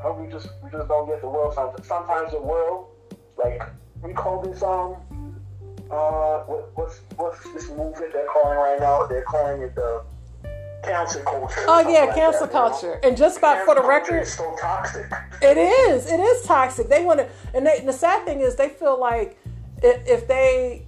[0.00, 1.54] Hope we just we just don't get the world.
[1.54, 2.88] Sometimes, sometimes the world,
[3.36, 3.62] like
[4.02, 4.96] we call this um
[5.90, 9.06] uh what, what's what's this movement they're calling right now?
[9.06, 10.02] They're calling it the
[10.84, 11.64] cancel culture.
[11.66, 12.68] Oh yeah, like cancel that, you know?
[12.70, 13.00] culture.
[13.02, 15.06] And just about for the record, is so toxic.
[15.42, 16.10] it is.
[16.10, 16.88] It is toxic.
[16.88, 19.38] They want to, and, they, and the sad thing is, they feel like
[19.82, 20.86] if, if they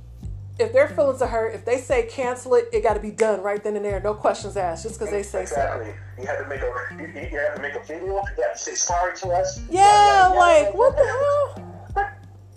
[0.58, 3.42] if their feelings are hurt, if they say cancel it, it got to be done
[3.42, 5.92] right then and there, no questions asked, just because they say exactly.
[6.18, 8.06] You had to make a you, you had to make a video.
[8.06, 9.56] You had to say sorry to us.
[9.56, 9.62] so.
[9.70, 11.75] Yeah, like what the hell?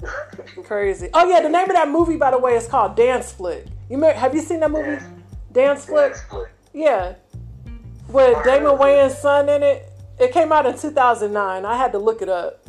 [0.63, 1.09] Crazy.
[1.13, 3.65] Oh yeah, the name of that movie, by the way, is called Dance Flick.
[3.89, 5.03] You may, have you seen that movie?
[5.51, 6.15] Dance Split.
[6.73, 7.15] Yeah,
[8.07, 9.91] with Damon Wayans' son in it.
[10.19, 11.65] It came out in 2009.
[11.65, 12.65] I had to look it up.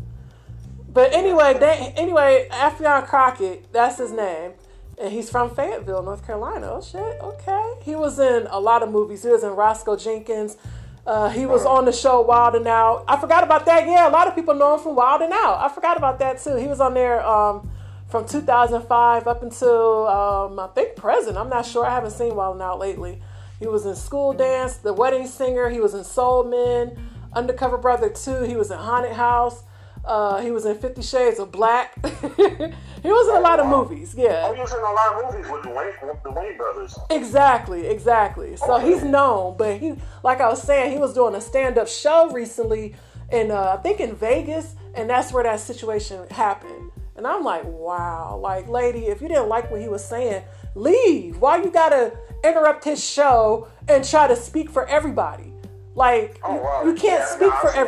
[0.92, 4.52] But anyway, da- anyway, Affion Crockett, that's his name,
[5.00, 6.68] and he's from Fayetteville, North Carolina.
[6.70, 7.74] Oh shit, okay.
[7.82, 9.22] He was in a lot of movies.
[9.22, 10.56] He was in Roscoe Jenkins.
[11.06, 13.04] Uh, he was on the show Wild and Out.
[13.08, 13.86] I forgot about that.
[13.86, 15.58] Yeah, a lot of people know him from Wild and Out.
[15.60, 16.56] I forgot about that too.
[16.56, 17.70] He was on there um,
[18.08, 21.36] from 2005 up until um, I think present.
[21.36, 21.86] I'm not sure.
[21.86, 23.22] I haven't seen Wild and Out lately.
[23.58, 25.68] He was in School Dance, The Wedding Singer.
[25.70, 26.96] He was in Soul Men,
[27.32, 28.42] Undercover Brother 2.
[28.44, 29.62] He was in Haunted House.
[30.04, 31.94] Uh, he was in Fifty Shades of Black.
[32.04, 34.14] he was in a lot of movies.
[34.16, 34.46] Yeah.
[34.46, 36.98] Oh, he was in a lot of movies with the Wayne, with the Wayne brothers.
[37.10, 38.56] Exactly, exactly.
[38.56, 38.92] So Okay.
[38.92, 42.94] he's known, but he, like I was saying, he was doing a stand-up show recently,
[43.30, 46.90] in uh, I think in Vegas, and that's where that situation happened.
[47.16, 50.42] And I'm like, wow, like lady, if you didn't like what he was saying,
[50.74, 51.36] leave.
[51.38, 55.52] Why you gotta interrupt his show and try to speak for everybody?
[55.94, 56.82] Like Oh, wow.
[56.84, 57.78] you, you can't Yeah, speak no, for see.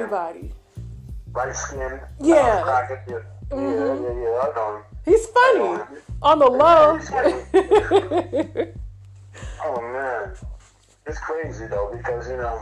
[1.34, 2.00] Light skin.
[2.20, 2.34] Yeah.
[2.66, 3.18] Uh, yeah.
[3.50, 4.02] Yeah, Mhm.
[4.02, 4.82] yeah, yeah, I know him.
[5.04, 5.82] He's funny
[6.22, 6.98] on the low.
[9.64, 10.34] Oh man,
[11.06, 12.60] it's crazy though because you know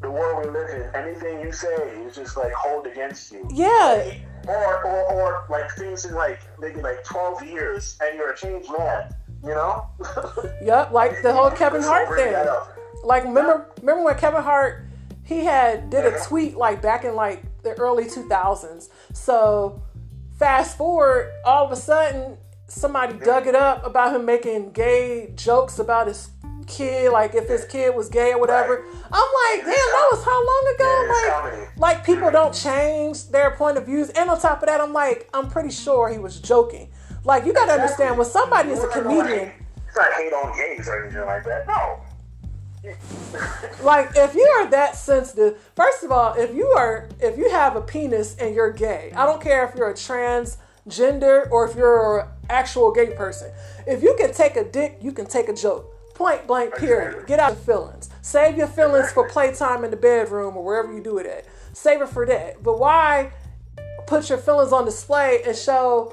[0.00, 0.82] the world we live in.
[0.94, 1.68] Anything you say
[2.06, 3.46] is just like hold against you.
[3.52, 4.12] yeah,
[4.46, 8.70] Or or or like things in like maybe like twelve years and you're a changed
[8.78, 9.12] man.
[9.42, 9.86] You know?
[10.62, 12.34] yep, like the whole Kevin Hart thing.
[13.04, 14.84] Like remember remember when Kevin Hart
[15.24, 18.88] he had did a tweet like back in like the early 2000s.
[19.12, 19.82] So
[20.38, 25.78] fast forward all of a sudden somebody dug it up about him making gay jokes
[25.78, 26.30] about his
[26.66, 28.84] kid like if his kid was gay or whatever.
[29.12, 31.08] I'm like, damn, that was how long ago?
[31.26, 34.10] Yeah, like like people don't change their point of views.
[34.10, 36.90] And on top of that, I'm like, I'm pretty sure he was joking.
[37.24, 39.52] Like you gotta understand when somebody is a We're not gonna comedian
[39.86, 41.66] It's not hate on gays or anything like that.
[41.66, 42.00] No.
[43.82, 47.76] Like if you are that sensitive first of all if you are if you have
[47.76, 52.20] a penis and you're gay i don't care if you're a transgender or if you're
[52.20, 53.50] an actual gay person.
[53.86, 55.96] If you can take a dick you can take a joke.
[56.14, 57.26] Point blank period.
[57.26, 58.10] get out your feelings.
[58.20, 61.46] Save your feelings for playtime in the bedroom or wherever you do it at.
[61.72, 62.62] Save it for that.
[62.62, 63.32] But why
[64.06, 66.12] put your feelings on display and show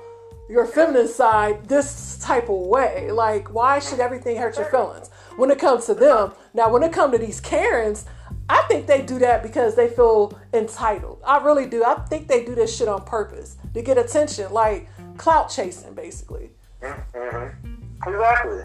[0.49, 3.11] your feminine side this type of way.
[3.11, 6.33] Like, why should everything hurt your feelings when it comes to them?
[6.53, 8.05] Now, when it comes to these Karens,
[8.49, 11.21] I think they do that because they feel entitled.
[11.25, 11.83] I really do.
[11.83, 16.51] I think they do this shit on purpose to get attention, like clout chasing, basically.
[16.81, 17.73] Mm-hmm.
[18.07, 18.63] Exactly.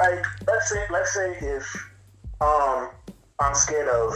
[0.00, 1.90] Like let's say let's say if
[2.40, 2.90] um
[3.40, 4.12] I'm scared of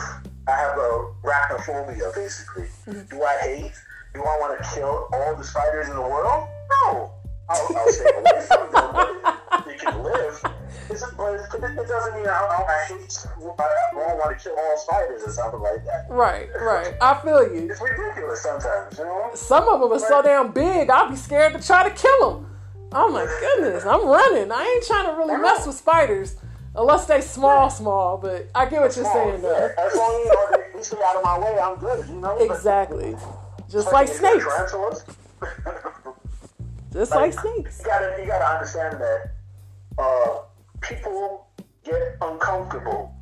[0.48, 2.64] I have a arachnophobia basically.
[2.86, 3.16] Mm-hmm.
[3.16, 3.72] Do I hate?
[4.14, 6.48] Do I want to kill all the spiders in the world?
[6.86, 7.12] No.
[7.48, 10.44] I'll, I'll stay away from them, they can live.
[10.90, 13.26] It's, but it, doesn't mean I, I, hate.
[13.36, 16.06] I, don't want to kill all spiders or something like that.
[16.08, 16.94] Right, right.
[17.00, 17.70] I feel you.
[17.70, 19.30] It's ridiculous sometimes, you know.
[19.34, 22.56] Some of them are so damn big, I'll be scared to try to kill them.
[22.92, 24.50] Oh my goodness, I'm running.
[24.50, 26.36] I ain't trying to really mess with spiders
[26.74, 28.16] unless they small, small.
[28.16, 29.70] But I get what you're saying, though.
[29.78, 32.08] As long as you know they stay out of my way, I'm good.
[32.08, 32.38] You know.
[32.38, 33.14] Exactly.
[33.70, 34.44] Just like snakes.
[34.44, 35.04] Tarantulas.
[36.92, 37.80] Just like snakes.
[37.80, 39.32] You gotta, you gotta understand that.
[39.98, 40.38] Uh,
[40.80, 41.46] people
[41.84, 43.14] get uncomfortable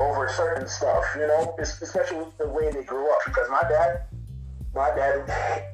[0.00, 3.20] over certain stuff, you know, especially the way they grew up.
[3.24, 4.02] Because my dad,
[4.74, 5.64] my dad,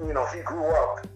[0.00, 1.06] you know, he grew up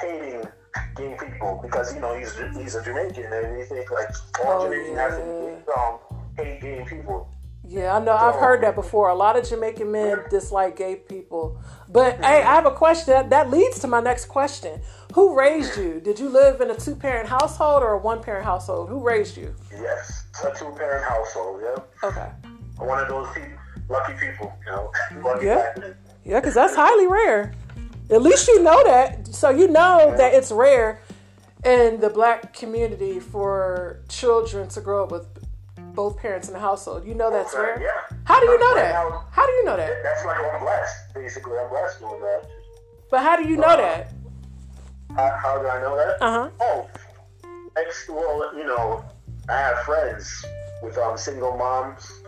[0.00, 0.46] hating
[0.94, 4.08] gay people because you know he's he's a Jamaican and you think like
[4.44, 5.08] all oh, Jamaicans yeah.
[5.08, 5.98] have to um,
[6.36, 7.28] hate gay people.
[7.68, 8.12] Yeah, I know.
[8.12, 9.08] I've heard that before.
[9.08, 11.60] A lot of Jamaican men dislike gay people.
[11.88, 13.12] But hey, I have a question.
[13.12, 14.80] That, that leads to my next question.
[15.16, 15.98] Who raised you?
[15.98, 18.90] Did you live in a two parent household or a one parent household?
[18.90, 19.54] Who raised you?
[19.72, 21.62] Yes, a two parent household.
[21.64, 22.06] Yeah.
[22.06, 22.28] Okay.
[22.76, 23.26] One of those
[23.88, 24.92] lucky people, you know.
[25.22, 25.72] Lucky yeah.
[26.22, 27.54] Yeah, because that's highly rare.
[28.10, 29.28] At least you know that.
[29.28, 30.16] So you know yeah.
[30.16, 31.00] that it's rare
[31.64, 35.26] in the black community for children to grow up with
[35.94, 37.06] both parents in the household.
[37.06, 37.80] You know that's rare.
[37.80, 38.16] Yeah.
[38.24, 38.92] How do you know that?
[39.30, 39.94] How do you know that?
[40.02, 41.14] That's like I'm blessed.
[41.14, 42.42] Basically, I'm blessed doing that.
[43.10, 44.12] But how do you know uh, that?
[45.14, 46.22] How, how, do I know that?
[46.22, 46.50] Uh huh.
[46.60, 46.90] Oh,
[47.76, 48.06] ex.
[48.08, 49.04] Well, you know,
[49.48, 50.44] I have friends
[50.82, 52.22] with um single moms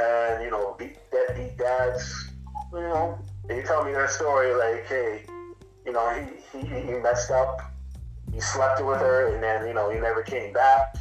[0.00, 0.76] and you know
[1.12, 2.30] deadbeat dads.
[2.72, 5.26] You know, they tell me their story like, hey,
[5.86, 7.70] you know, he he, he messed up.
[8.32, 10.96] He slept with her, and then you know he never came back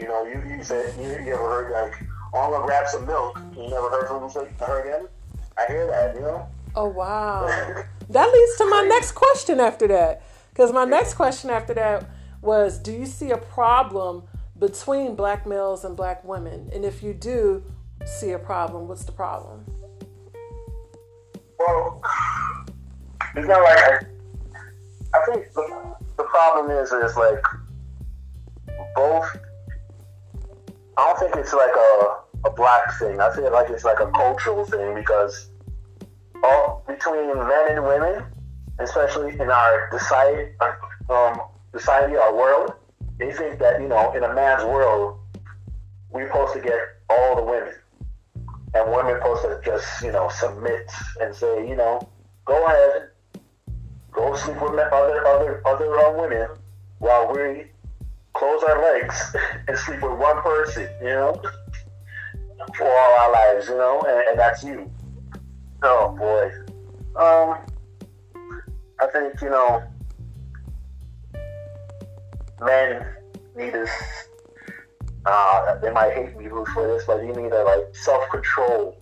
[0.00, 2.00] you know, you, you said you, you ever heard like,
[2.34, 3.38] I'm gonna grab some milk.
[3.56, 5.08] You never heard from him say, her again?
[5.56, 6.48] I hear that, you know.
[6.74, 7.46] Oh wow,
[8.10, 10.22] that leads to my next question after that.
[10.54, 12.08] Because my next question after that
[12.40, 14.22] was, do you see a problem
[14.56, 16.70] between black males and black women?
[16.72, 17.64] And if you do
[18.04, 19.66] see a problem, what's the problem?
[21.58, 22.00] Well,
[23.34, 23.98] it's not like I.
[25.12, 27.44] I think the, the problem is is like
[28.96, 29.36] both
[30.96, 33.20] I don't think it's like a, a black thing.
[33.20, 35.50] I feel like it's like a cultural thing because
[36.42, 38.24] all between men and women,
[38.78, 40.52] especially in our society,
[41.08, 41.40] um,
[41.72, 42.74] society, our world,
[43.18, 45.18] they think that you know, in a man's world,
[46.10, 46.78] we're supposed to get
[47.10, 47.74] all the women,
[48.74, 52.06] and women supposed to just you know submit and say, you know,
[52.44, 53.10] go ahead,
[54.10, 56.48] go sleep with other other other uh, women
[56.98, 57.66] while we
[58.32, 59.36] close our legs
[59.68, 61.40] and sleep with one person, you know,
[62.76, 64.90] for all our lives, you know, and, and that's you.
[65.82, 66.50] Oh boy.
[67.20, 67.58] Um,
[69.00, 69.82] I think you know,
[72.60, 73.06] men
[73.56, 73.86] need to.
[75.26, 78.98] Uh, they might hate me for this, but you need to like self control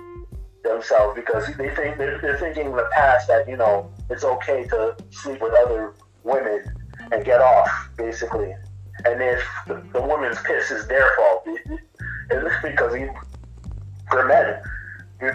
[0.63, 4.65] themselves because they think they're, they're thinking in the past that you know it's okay
[4.69, 6.65] to sleep with other women
[7.11, 8.55] and get off, basically
[9.05, 11.47] and if the, the woman's piss is their fault,
[12.31, 13.07] it's because he,
[14.09, 14.61] for men,
[15.21, 15.33] you,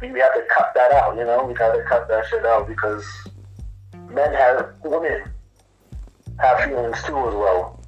[0.00, 1.16] we have to cut that out.
[1.16, 3.04] You know, we got to cut that shit out because
[4.14, 5.30] men have women
[6.38, 7.80] have feelings too as well.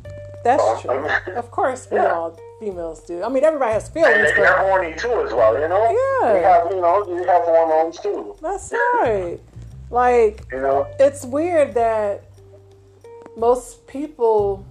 [0.44, 0.90] That's true.
[0.90, 2.12] I mean, of course, we yeah.
[2.12, 3.22] all females do.
[3.22, 4.16] I mean, everybody has feelings.
[4.16, 4.58] And they're but...
[4.58, 5.58] horny too as well.
[5.58, 5.84] You know.
[6.22, 6.34] Yeah.
[6.34, 8.36] We have, you know, we have hormones too.
[8.42, 9.38] That's right.
[9.90, 12.24] Like, you know, it's weird that
[13.36, 14.66] most people,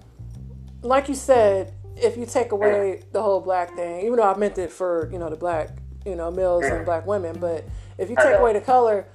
[0.82, 3.12] like you said, if you take away mm.
[3.12, 5.70] the whole black thing, even though I meant it for you know the black,
[6.06, 6.84] you know, males and mm.
[6.84, 7.64] black women, but
[7.98, 9.06] if you take away the color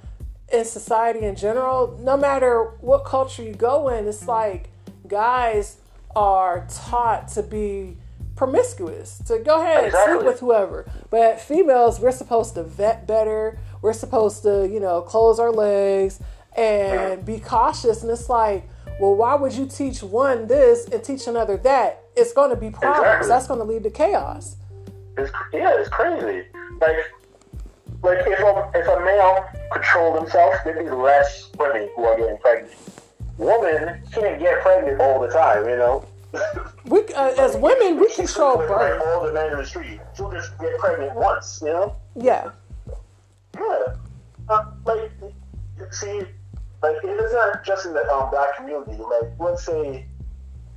[0.52, 4.70] in society in general, no matter what culture you go in, it's like
[5.06, 5.76] guys
[6.14, 7.96] are taught to be
[8.36, 10.90] promiscuous, to go ahead and sleep with whoever.
[11.10, 13.58] But females, we're supposed to vet better.
[13.82, 16.20] We're supposed to, you know, close our legs
[16.56, 18.02] and be cautious.
[18.02, 22.02] And it's like, well, why would you teach one this and teach another that?
[22.16, 23.00] It's going to be problems.
[23.00, 23.28] Exactly.
[23.28, 24.56] That's going to lead to chaos.
[25.16, 26.46] It's, yeah, it's crazy.
[26.80, 26.96] Like,
[28.02, 32.38] like if a, if a male controlled himself, there'd be less women who are getting
[32.38, 32.74] pregnant.
[33.36, 36.04] Women can't get pregnant all the time, you know.
[36.86, 39.02] We, uh, as women, we control birth.
[39.06, 41.96] All the men in the street, she'll just get pregnant once, you know.
[42.16, 42.50] Yeah.
[43.56, 43.94] Yeah.
[44.48, 45.10] Uh, like,
[45.90, 46.22] see,
[46.82, 48.92] like it's not just in the um, black community.
[48.92, 50.06] Like let's say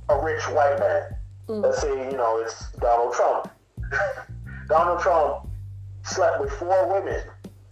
[0.08, 1.02] a rich white man.
[1.48, 1.62] Mm.
[1.62, 3.50] Let's say you know it's Donald Trump.
[4.68, 5.48] Donald Trump
[6.04, 7.22] slept with four women.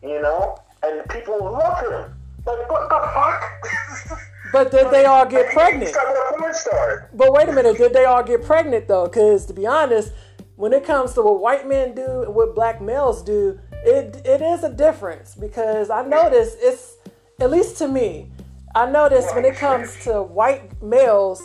[0.02, 2.14] You know, and people love him.
[2.44, 4.18] Like what the fuck?
[4.52, 5.94] But did they all get pregnant?
[7.14, 9.06] But wait a minute, did they all get pregnant though?
[9.06, 10.12] Because to be honest,
[10.56, 14.42] when it comes to what white men do and what black males do, it it
[14.42, 15.34] is a difference.
[15.34, 16.96] Because I notice it's
[17.40, 18.30] at least to me,
[18.74, 21.42] I notice when it comes to white males,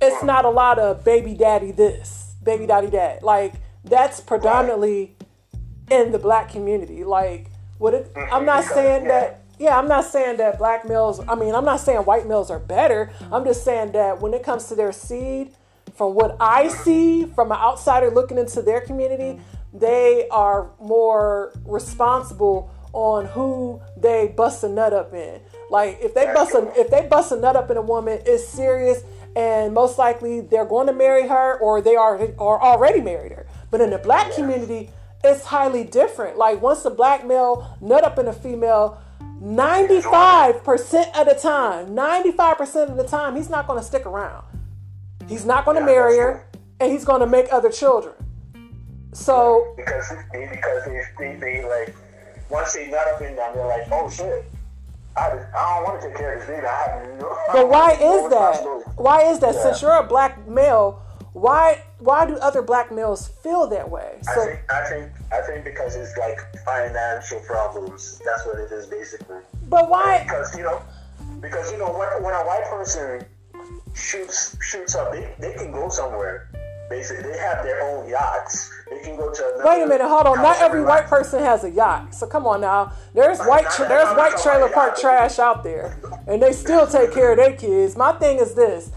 [0.00, 3.22] it's not a lot of baby daddy this, baby daddy that.
[3.22, 3.54] Like
[3.84, 5.16] that's predominantly
[5.90, 7.04] in the black community.
[7.04, 11.34] Like what it, I'm not saying that yeah, I'm not saying that black males, I
[11.34, 13.12] mean, I'm not saying white males are better.
[13.30, 15.54] I'm just saying that when it comes to their seed,
[15.94, 19.38] from what I see from an outsider looking into their community,
[19.74, 25.40] they are more responsible on who they bust a nut up in.
[25.70, 28.48] Like if they bust a if they bust a nut up in a woman, it's
[28.48, 29.02] serious
[29.36, 33.46] and most likely they're going to marry her or they are or already married her.
[33.70, 34.90] But in the black community,
[35.22, 36.38] it's highly different.
[36.38, 39.00] Like once a black male nut up in a female,
[39.42, 44.44] 95% of the time, 95% of the time, he's not going to stick around.
[45.28, 46.46] He's not going to marry her
[46.78, 48.14] and he's going to make other children.
[49.12, 51.94] So because they, because they, they, they like
[52.48, 54.44] once they nut up in them, they're like, oh shit.
[55.16, 56.66] I, I don't want to take care of this baby.
[56.66, 57.36] I have no.
[57.52, 58.92] But why is that?
[58.96, 59.54] Why is that?
[59.54, 59.62] Yeah.
[59.62, 61.02] Since you're a black male,
[61.32, 64.18] why why do other black males feel that way?
[64.28, 68.20] I think I think I think because it's like financial problems.
[68.24, 69.38] That's what it is basically.
[69.68, 70.82] but why Because you know,
[71.40, 73.24] because you know when, when a white person
[73.94, 76.48] shoots shoots up, they, they can go somewhere.
[76.88, 78.68] Basically, they have their own yachts.
[78.90, 79.48] They can go to.
[79.54, 80.42] Another Wait a minute, hold on.
[80.42, 82.12] Not every white person has a yacht.
[82.12, 82.92] So come on now.
[83.14, 87.30] There's white tra- there's white trailer park trash out there, and they still take care
[87.30, 87.96] of their kids.
[87.96, 88.90] My thing is this: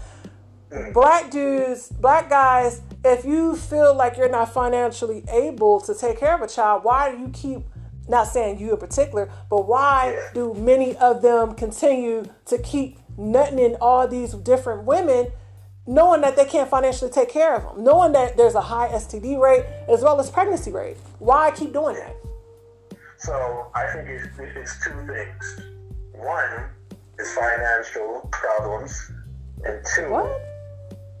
[0.92, 2.82] black dudes, black guys.
[3.04, 7.12] If you feel like you're not financially able to take care of a child, why
[7.12, 7.64] do you keep?
[8.06, 13.58] Not saying you in particular, but why do many of them continue to keep nutting
[13.58, 15.28] in all these different women?
[15.86, 19.38] knowing that they can't financially take care of them, knowing that there's a high STD
[19.38, 20.96] rate as well as pregnancy rate.
[21.18, 22.16] Why keep doing that?
[23.18, 25.60] So I think it's, it's two things.
[26.12, 26.64] One
[27.18, 29.12] is financial problems,
[29.64, 30.53] and two, What?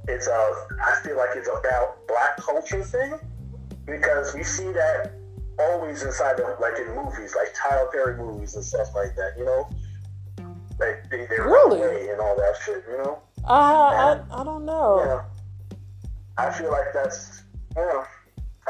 [0.08, 0.66] It's a.
[0.84, 3.14] I feel like it's about black culture thing
[3.86, 5.12] because we see that
[5.58, 9.32] always inside of like in movies, like Tyler Perry movies and stuff like that.
[9.38, 9.68] You know,
[10.78, 12.08] like they they Really?
[12.10, 12.84] and all that shit.
[12.90, 15.02] You know, Uh, I I don't know.
[15.04, 15.76] yeah.
[16.36, 17.42] I feel like that's
[17.76, 18.04] you know,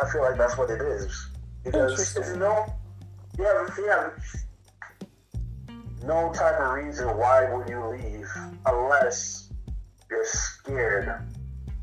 [0.03, 1.30] I feel like that's what it is
[1.64, 2.66] because there's no,
[3.39, 4.12] you have you have
[6.03, 8.28] no type of reason why would you leave
[8.66, 9.43] unless
[10.11, 11.09] you're scared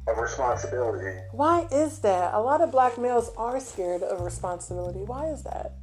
[0.07, 1.19] of responsibility.
[1.31, 2.33] Why is that?
[2.33, 4.99] A lot of black males are scared of responsibility.
[4.99, 5.73] Why is that?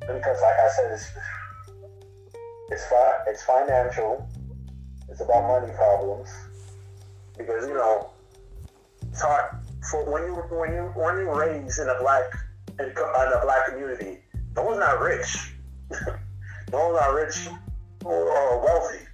[0.00, 1.10] because like I said, it's
[2.70, 4.28] it's fi- it's financial.
[5.08, 6.30] It's about money problems.
[7.36, 8.10] Because you know,
[9.10, 9.56] it's hard
[9.90, 12.24] for when you when you when you raise in a black
[12.78, 14.18] in, in a black community.
[14.56, 15.54] No one's not rich.
[16.74, 17.48] no one's not rich
[18.04, 19.04] or, wealthy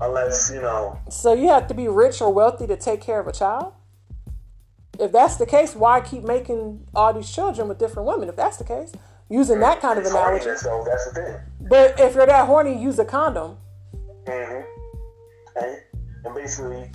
[0.00, 0.98] unless you know.
[1.10, 3.74] So you have to be rich or wealthy to take care of a child?
[4.98, 8.28] If that's the case, why keep making all these children with different women?
[8.28, 8.92] If that's the case,
[9.30, 10.44] using that kind of it's analogy.
[10.46, 11.36] horniness, So that's the thing.
[11.68, 13.56] But if you're that horny, use a condom.
[14.26, 14.60] hmm
[15.56, 15.76] And,
[16.24, 16.90] and basically,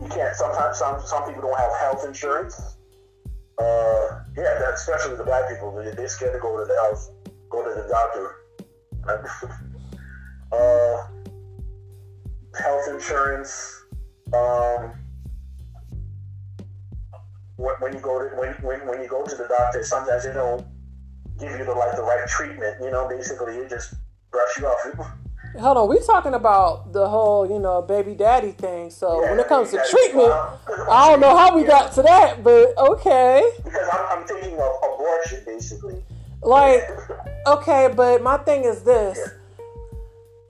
[0.00, 0.34] you can't.
[0.36, 2.76] Sometimes some some people don't have health insurance.
[3.58, 5.72] Uh, yeah, that, especially the black people.
[5.72, 7.10] They, they're scared to go to the health,
[7.48, 8.36] go to the doctor.
[10.52, 10.96] uh,
[12.58, 13.84] health insurance.
[14.32, 14.92] Um,
[17.56, 20.32] when, when you go to when, when when you go to the doctor, sometimes they
[20.32, 20.64] don't
[21.38, 22.76] give you the like the right treatment.
[22.82, 23.94] You know, basically, it just
[24.30, 25.16] brush you off.
[25.60, 28.88] Hold on, we're talking about the whole, you know, baby daddy thing.
[28.88, 30.32] So when it comes to treatment,
[30.90, 31.68] I don't know how we yeah.
[31.68, 33.44] got to that, but okay.
[33.62, 36.02] Because I'm, I'm thinking of abortion, basically.
[36.40, 36.88] Like,
[37.46, 39.18] okay, but my thing is this: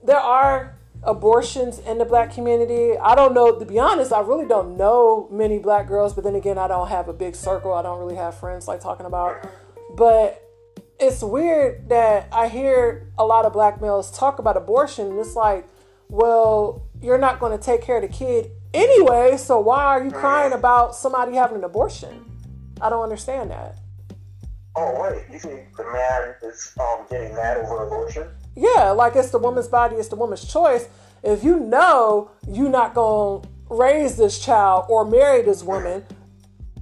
[0.03, 2.97] there are abortions in the black community.
[2.97, 3.57] I don't know.
[3.57, 6.13] To be honest, I really don't know many black girls.
[6.13, 7.73] But then again, I don't have a big circle.
[7.73, 9.45] I don't really have friends like talking about.
[9.95, 10.41] But
[10.99, 15.07] it's weird that I hear a lot of black males talk about abortion.
[15.07, 15.67] And it's like,
[16.09, 19.35] well, you're not going to take care of the kid anyway.
[19.37, 22.25] So why are you crying about somebody having an abortion?
[22.79, 23.77] I don't understand that.
[24.75, 28.27] Oh wait, you think the man is um getting mad over abortion?
[28.55, 30.87] Yeah, like it's the woman's body, it's the woman's choice.
[31.23, 36.05] If you know you're not going to raise this child or marry this woman,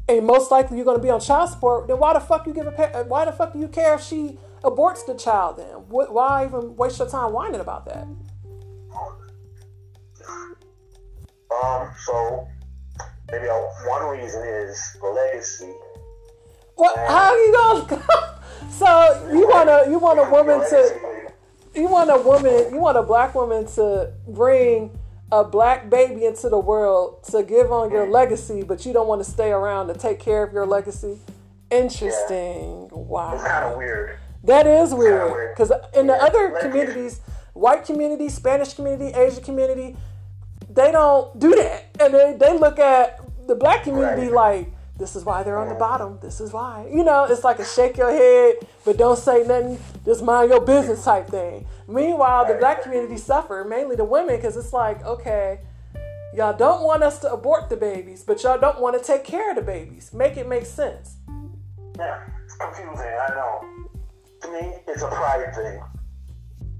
[0.07, 2.53] and most likely you're going to be on child support, then why the fuck you
[2.53, 5.57] give a pa- why the fuck do you care if she aborts the child?
[5.57, 8.07] Then Wh- why even waste your time whining about that?
[11.63, 12.47] Um, so
[13.31, 15.73] maybe uh, one reason is legacy.
[16.81, 16.97] What?
[16.97, 18.39] How you gonna?
[18.71, 21.31] so you want a you want a woman to
[21.75, 24.89] you want a woman you want a black woman to bring
[25.31, 29.23] a black baby into the world to give on your legacy, but you don't want
[29.23, 31.19] to stay around to take care of your legacy.
[31.69, 32.85] Interesting.
[32.85, 33.71] It's kind Wow.
[33.73, 34.17] of weird.
[34.43, 37.21] That is weird because in the other like- communities,
[37.53, 39.97] white community, Spanish community, Asian community,
[40.67, 41.95] they don't do that.
[41.99, 44.65] And they, they look at the black community right.
[44.65, 46.19] like, this is why they're on the bottom.
[46.21, 46.87] This is why.
[46.91, 49.79] You know, it's like a shake your head, but don't say nothing.
[50.05, 51.65] Just mind your business type thing.
[51.87, 55.61] Meanwhile, the black community suffer, mainly the women, because it's like, okay,
[56.35, 59.49] y'all don't want us to abort the babies, but y'all don't want to take care
[59.49, 60.13] of the babies.
[60.13, 61.15] Make it make sense.
[61.97, 63.05] Yeah, it's confusing.
[63.05, 63.87] I know.
[64.41, 65.81] To me, it's a pride thing.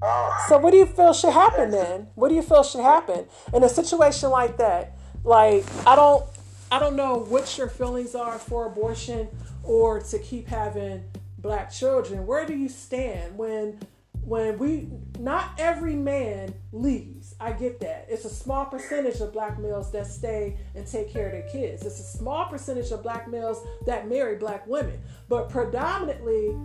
[0.01, 2.07] Uh, so what do you feel should happen then?
[2.15, 4.97] What do you feel should happen in a situation like that?
[5.23, 6.25] Like I don't
[6.71, 9.27] I don't know what your feelings are for abortion
[9.63, 11.03] or to keep having
[11.37, 12.25] black children.
[12.25, 13.79] Where do you stand when
[14.23, 14.87] when we
[15.19, 17.35] not every man leaves.
[17.39, 18.07] I get that.
[18.09, 21.85] It's a small percentage of black males that stay and take care of their kids.
[21.85, 24.99] It's a small percentage of black males that marry black women.
[25.27, 26.55] But predominantly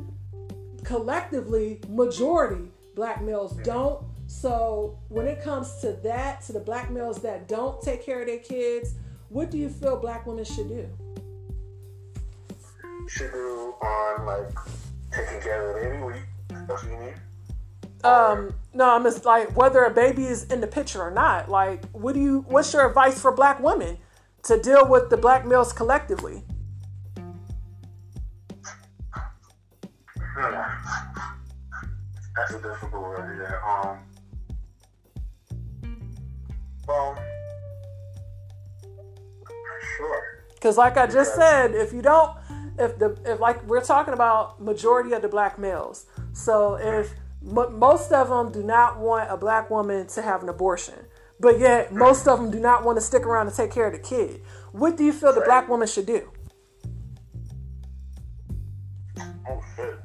[0.85, 4.05] collectively majority black males don't.
[4.27, 8.27] So when it comes to that, to the black males that don't take care of
[8.27, 8.95] their kids,
[9.29, 10.89] what do you feel black women should do?
[13.09, 14.49] Should do on like
[15.13, 16.03] taking care of the baby.
[16.03, 17.15] What that's what you mean?
[18.05, 21.49] Um, no, I'm just like whether a baby is in the picture or not.
[21.51, 22.45] Like, what do you?
[22.49, 23.99] What's your advice for black women
[24.45, 26.45] to deal with the black males collectively?
[30.19, 30.55] Hmm.
[32.37, 33.39] That's a difficult one.
[33.41, 33.61] Yeah.
[33.67, 33.99] Um.
[36.87, 37.19] Well,
[39.97, 40.45] sure.
[40.55, 42.37] Because, like I just said, if you don't,
[42.79, 48.13] if the if like we're talking about majority of the black males, so if most
[48.13, 51.07] of them do not want a black woman to have an abortion,
[51.39, 53.93] but yet most of them do not want to stick around and take care of
[53.93, 54.41] the kid.
[54.73, 56.31] What do you feel the black woman should do?
[59.49, 59.99] Oh shit!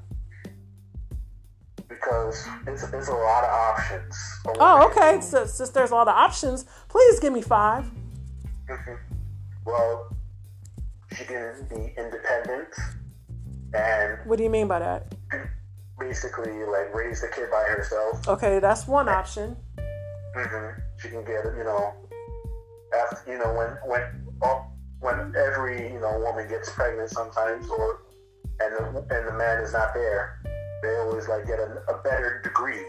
[1.88, 4.40] Because it's, it's a lot of options.
[4.60, 5.22] Oh, okay.
[5.22, 7.86] So since there's a lot of options, please give me 5
[8.70, 9.11] mm-hmm.
[9.66, 10.16] Well,
[11.16, 12.74] she can be independent,
[13.74, 15.14] and what do you mean by that?
[16.02, 18.28] basically like raise the kid by herself.
[18.28, 19.56] Okay, that's one option.
[20.36, 20.80] Mm-hmm.
[20.98, 21.94] She can get it, you know,
[22.98, 24.66] after you know when when oh,
[25.00, 28.02] when every you know woman gets pregnant sometimes, or
[28.60, 30.42] and the and the man is not there,
[30.82, 32.84] they always like get a, a better degree.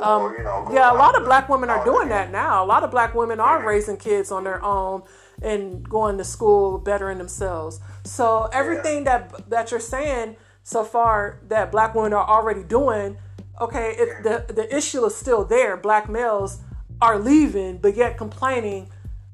[0.00, 2.62] Um, you know, yeah, a lot of black women are doing that now.
[2.62, 5.02] A lot of black women are raising kids on their own
[5.42, 7.80] and going to school, bettering themselves.
[8.04, 9.18] So everything yeah.
[9.28, 13.16] that that you're saying so far that black women are already doing,
[13.60, 16.60] okay, if the, the issue is still there, black males
[17.00, 18.90] are leaving, but yet complaining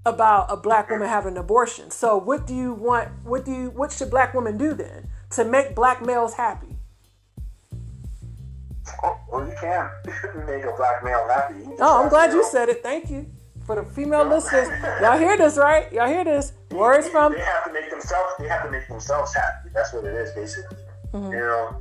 [0.07, 1.91] about a black woman having an abortion.
[1.91, 5.45] So what do you want what do you what should black women do then to
[5.45, 6.77] make black males happy?
[9.03, 9.91] Oh, well, you can
[10.47, 11.55] make a black male happy.
[11.81, 12.83] Oh, I'm glad you said it.
[12.83, 13.27] Thank you.
[13.65, 14.69] For the female listeners,
[15.01, 15.91] y'all hear this, right?
[15.91, 16.53] Y'all hear this?
[16.71, 19.71] Words from they have to make themselves they have to make themselves happy.
[19.73, 20.77] That's what it is basically.
[21.13, 21.33] Mm-hmm.
[21.33, 21.77] You know,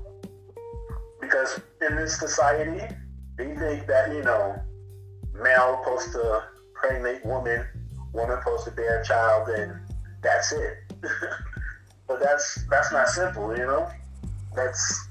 [1.20, 2.80] because in this society,
[3.38, 4.62] they think that you know,
[5.34, 7.66] male supposed to pregnant woman,
[8.14, 9.74] woman supposed to bear a child, and
[10.22, 10.78] that's it.
[12.08, 13.58] but that's that's not simple.
[13.58, 13.90] You know,
[14.56, 15.10] that's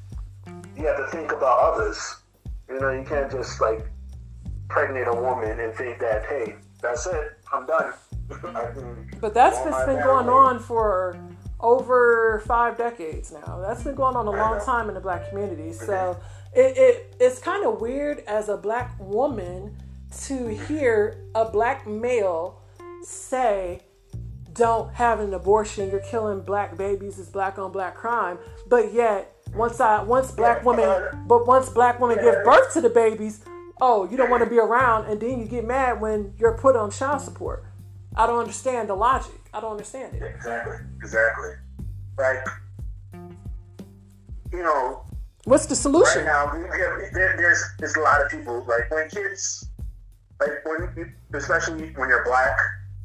[0.76, 2.22] you have to think about others.
[2.68, 3.84] You know, you can't just like
[4.68, 7.92] pregnant a woman and think that hey, that's it, I'm done.
[9.20, 11.18] but that's what's been going on for
[11.60, 13.60] over five decades now.
[13.60, 15.72] That's been going on a long time in the black community.
[15.72, 16.18] So
[16.54, 19.76] it, it it's kind of weird as a black woman
[20.24, 22.60] to hear a black male
[23.02, 23.82] say,
[24.52, 25.90] "Don't have an abortion.
[25.90, 27.18] You're killing black babies.
[27.18, 28.38] It's black on black crime."
[28.68, 32.90] But yet, once I once black women, but once black women give birth to the
[32.90, 33.44] babies,
[33.82, 36.76] oh, you don't want to be around, and then you get mad when you're put
[36.76, 37.64] on child support.
[38.16, 39.40] I don't understand the logic.
[39.52, 40.22] I don't understand it.
[40.22, 40.76] Exactly.
[40.98, 41.50] Exactly.
[42.16, 42.46] Like,
[44.52, 45.04] you know.
[45.44, 46.24] What's the solution?
[46.24, 46.52] Right now,
[47.12, 49.68] there, there's there's a lot of people like when kids,
[50.38, 52.56] like when especially when you're black,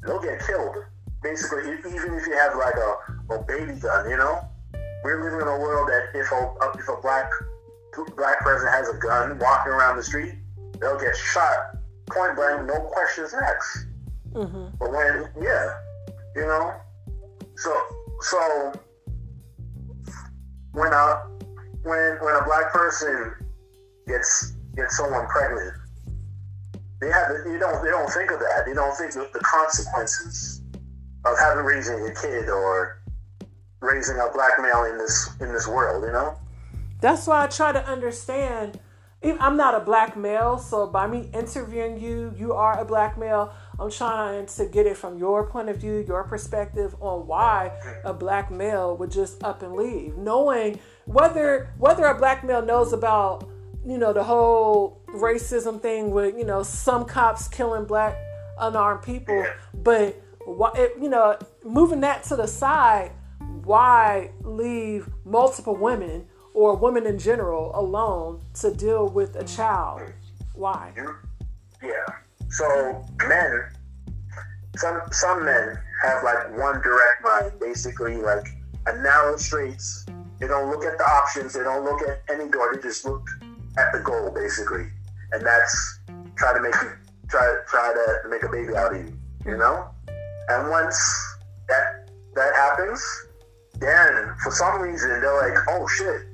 [0.05, 0.75] they'll get killed.
[1.23, 4.47] Basically, even if you have like a, a baby gun, you know,
[5.03, 7.32] we're living in a world that if a if a black
[8.15, 10.36] black person has a gun walking around the street,
[10.80, 11.78] they'll get shot
[12.09, 13.88] point blank, no questions asked.
[14.34, 14.75] Mm-hmm.
[14.80, 15.73] But when, yeah,
[16.36, 16.73] you know,
[17.55, 17.82] so
[18.21, 18.73] so
[20.73, 21.28] when a
[21.84, 23.34] when when a black person
[24.07, 25.73] gets gets someone pregnant,
[27.01, 28.63] they have you don't they don't think of that.
[28.65, 30.61] They don't think of the consequences
[31.25, 33.01] of having raising a kid or
[33.80, 36.03] raising a black male in this in this world.
[36.05, 36.38] You know.
[36.99, 38.80] That's why I try to understand
[39.24, 43.51] I'm not a black male, so by me interviewing you, you are a black male.
[43.80, 47.72] I'm trying to get it from your point of view, your perspective on why
[48.03, 52.93] a black male would just up and leave, knowing whether whether a black male knows
[52.93, 53.49] about
[53.86, 58.15] you know the whole racism thing with you know some cops killing black
[58.59, 63.11] unarmed people, but what you know moving that to the side,
[63.63, 66.28] why leave multiple women
[66.58, 70.01] or women in general alone to deal with a child?
[70.55, 70.91] Why?
[71.84, 72.16] Yeah.
[72.49, 73.70] So men,
[74.76, 78.47] some some men have like one direct mind, basically like
[78.88, 80.08] a narrow straits.
[80.39, 81.53] They don't look at the options.
[81.53, 82.74] They don't look at any door.
[82.74, 83.28] They just look
[83.78, 84.88] at the goal, basically,
[85.34, 85.99] and that's
[86.38, 86.89] try to make you
[87.30, 89.14] try try to make a baby out of you.
[89.45, 89.89] You know,
[90.49, 90.97] and once
[91.70, 92.99] that that happens,
[93.80, 96.26] then for some reason they're like, oh shit,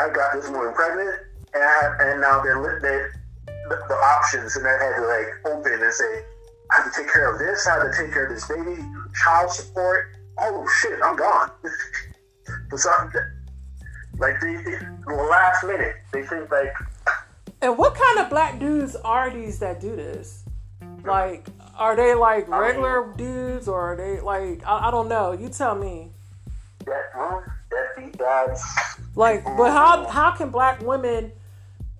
[0.00, 1.14] I got this woman pregnant,
[1.52, 5.82] and I, and now they're they, the, the options and I had to like open
[5.82, 6.24] and say,
[6.72, 8.82] I have to take care of this, I have to take care of this baby,
[9.22, 10.16] child support.
[10.38, 11.50] Oh shit, I'm gone.
[12.70, 13.12] For some,
[14.18, 16.72] like they, they, the last minute, they think like.
[17.60, 20.44] And what kind of black dudes are these that do this?
[21.04, 21.46] Like,
[21.76, 25.32] are they like regular I mean, dudes, or are they like I, I don't know?
[25.32, 26.12] You tell me.
[26.86, 27.59] That, dads.
[29.14, 31.32] Like, but how how can black women,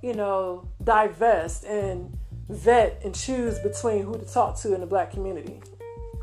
[0.03, 2.17] you know, divest and
[2.49, 5.61] vet and choose between who to talk to in the black community?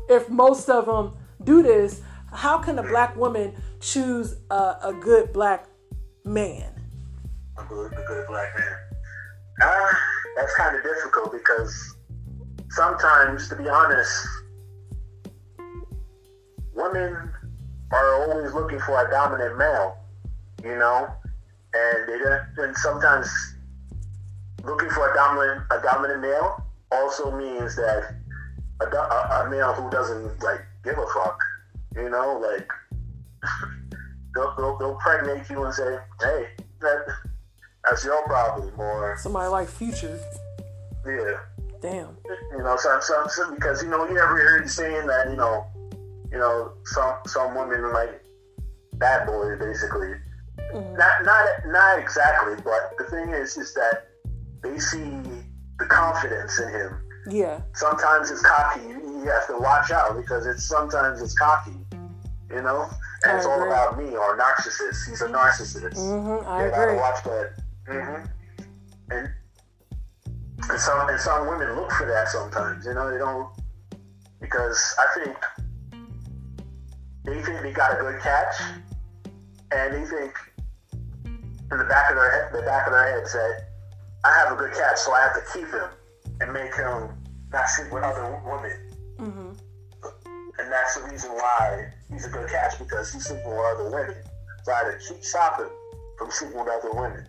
[0.08, 5.32] If most of them do this, how can a black woman choose a, a good
[5.32, 5.66] black
[6.24, 6.72] man?
[7.58, 8.76] A good, a good black man.
[9.60, 9.92] Uh,
[10.36, 11.96] that's kind of difficult because
[12.70, 14.26] sometimes, to be honest,
[16.72, 17.32] women
[17.90, 19.96] are always looking for a dominant male,
[20.62, 21.08] you know,
[21.74, 23.28] and they don't, and sometimes
[24.64, 28.14] looking for a dominant a dominant male also means that
[28.80, 31.38] a, a, a male who doesn't like give a fuck,
[31.94, 32.68] you know, like
[34.34, 36.48] they'll, they'll, they'll pregnate you and say, hey,
[36.80, 37.06] that,
[37.84, 40.20] that's your problem, or somebody like Future.
[41.06, 41.38] Yeah.
[41.80, 42.16] Damn.
[42.52, 45.36] You know, some, some, some because you know you ever heard you saying that you
[45.36, 45.64] know
[46.32, 48.22] you know, some some women like
[48.94, 50.14] bad boys basically.
[50.74, 50.96] Mm-hmm.
[50.96, 54.08] Not not not exactly, but the thing is is that
[54.62, 55.20] they see
[55.78, 57.00] the confidence in him.
[57.30, 57.60] Yeah.
[57.74, 58.80] Sometimes it's cocky.
[58.88, 61.72] You have to watch out because it's sometimes it's cocky.
[62.50, 62.88] You know,
[63.24, 63.60] and I it's agree.
[63.60, 65.08] all about me or narcissist.
[65.08, 65.96] He's a narcissist.
[65.96, 66.78] Mm-hmm, I you agree.
[66.78, 67.52] gotta watch that.
[67.88, 68.26] Mm-hmm.
[69.10, 69.28] And
[70.70, 72.86] and some and some women look for that sometimes.
[72.86, 73.48] You know, they don't
[74.40, 75.36] because I think
[77.34, 78.54] they think they got a good catch,
[79.70, 80.34] and they think
[81.70, 83.66] in the back of their head, the back of their head said,
[84.24, 85.90] "I have a good catch, so I have to keep him
[86.40, 87.10] and make him
[87.52, 89.52] not sleep with other women." Mm-hmm.
[90.60, 94.16] And that's the reason why he's a good catch because he's sleeping with other women.
[94.64, 95.70] So I had to keep stopping
[96.18, 97.26] from sleeping with other women.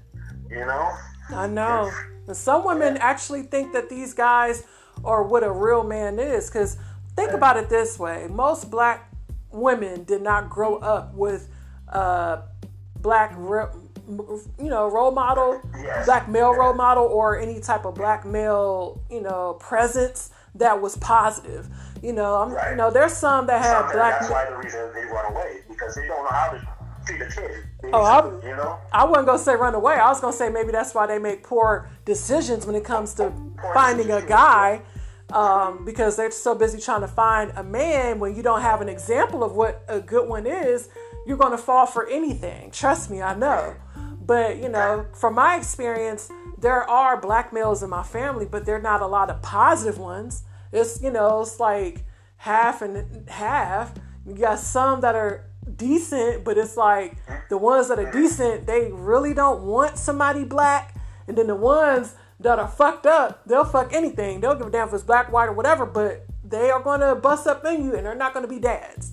[0.50, 0.92] You know?
[1.30, 1.92] I know.
[2.28, 3.04] And some women yeah.
[3.04, 4.64] actually think that these guys
[5.04, 6.50] are what a real man is.
[6.50, 6.78] Because
[7.16, 9.09] think about it this way: most black
[9.52, 11.50] women did not grow up with
[11.88, 12.44] a
[13.00, 16.06] black, you know, role model, yes.
[16.06, 20.98] black male role model, or any type of black male, you know, presence that was
[20.98, 21.68] positive.
[22.02, 22.72] You know, I'm, right.
[22.72, 24.20] you know, there's some that have some, black.
[24.20, 26.68] That's why the reason they run away because they don't know how to
[27.06, 27.64] feed a kid.
[27.94, 28.80] Oh, I, you know?
[28.92, 29.96] I wasn't gonna say run away.
[29.96, 33.32] I was gonna say maybe that's why they make poor decisions when it comes to
[33.58, 34.82] poor finding a guy
[35.32, 38.90] um, because they're so busy trying to find a man when you don't have an
[38.90, 40.90] example of what a good one is
[41.26, 42.72] you're going to fall for anything.
[42.72, 43.76] Trust me i know.
[44.26, 48.82] But you know from my experience there are black males in my family but they're
[48.82, 50.44] not a lot of positive ones.
[50.72, 52.04] It's you know it's like
[52.38, 53.94] half and half.
[54.26, 57.16] You got some that are decent but it's like
[57.50, 60.96] the ones that are decent they really don't want somebody black.
[61.28, 64.40] And then the ones that are fucked up, they'll fuck anything.
[64.40, 67.16] They'll give a damn if it's black, white, or whatever, but they are going to
[67.16, 69.12] bust up in you and they're not going to be dads.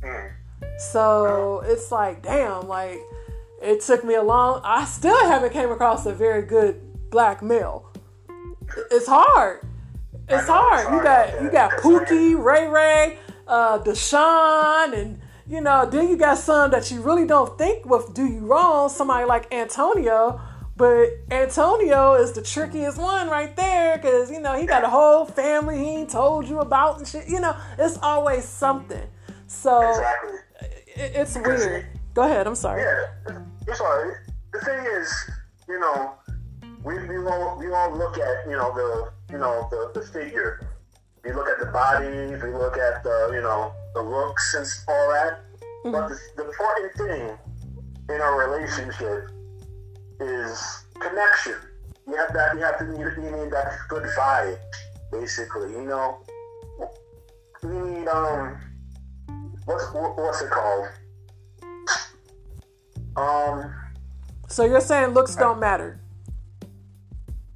[0.00, 0.32] Mm.
[0.78, 3.00] So it's like, damn, like
[3.60, 7.92] it took me a long, I still haven't came across a very good black male.
[8.90, 9.66] It's hard.
[10.28, 10.92] It's hard.
[10.92, 16.36] You got you got Pookie, Ray Ray, uh, Deshaun, and you know, then you got
[16.36, 18.90] some that you really don't think will do you wrong.
[18.90, 20.38] Somebody like Antonio,
[20.78, 25.24] but Antonio is the trickiest one right there because, you know, he got a whole
[25.24, 27.28] family he ain't told you about and shit.
[27.28, 29.02] You know, it's always something.
[29.48, 30.38] So exactly.
[30.94, 31.86] it's weird.
[32.14, 32.46] Go ahead.
[32.46, 32.82] I'm sorry.
[32.82, 34.16] Yeah, it's all right.
[34.52, 35.30] The thing is,
[35.68, 36.14] you know,
[36.84, 40.68] we we won't we won't look at you know the you know the, the figure.
[41.24, 42.06] We look at the body.
[42.06, 45.40] We look at the you know the looks and all that.
[45.84, 45.90] Mm-hmm.
[45.90, 47.38] But the, the important thing
[48.14, 49.30] in our relationship
[50.20, 51.54] is connection.
[52.06, 52.54] You have that.
[52.54, 54.58] You have to need, you need that good vibe,
[55.12, 55.72] basically.
[55.72, 56.18] You know,
[57.62, 58.58] we need um,
[59.64, 60.88] what's what's it called?
[63.16, 63.74] Um.
[64.48, 66.00] So you're saying looks don't matter?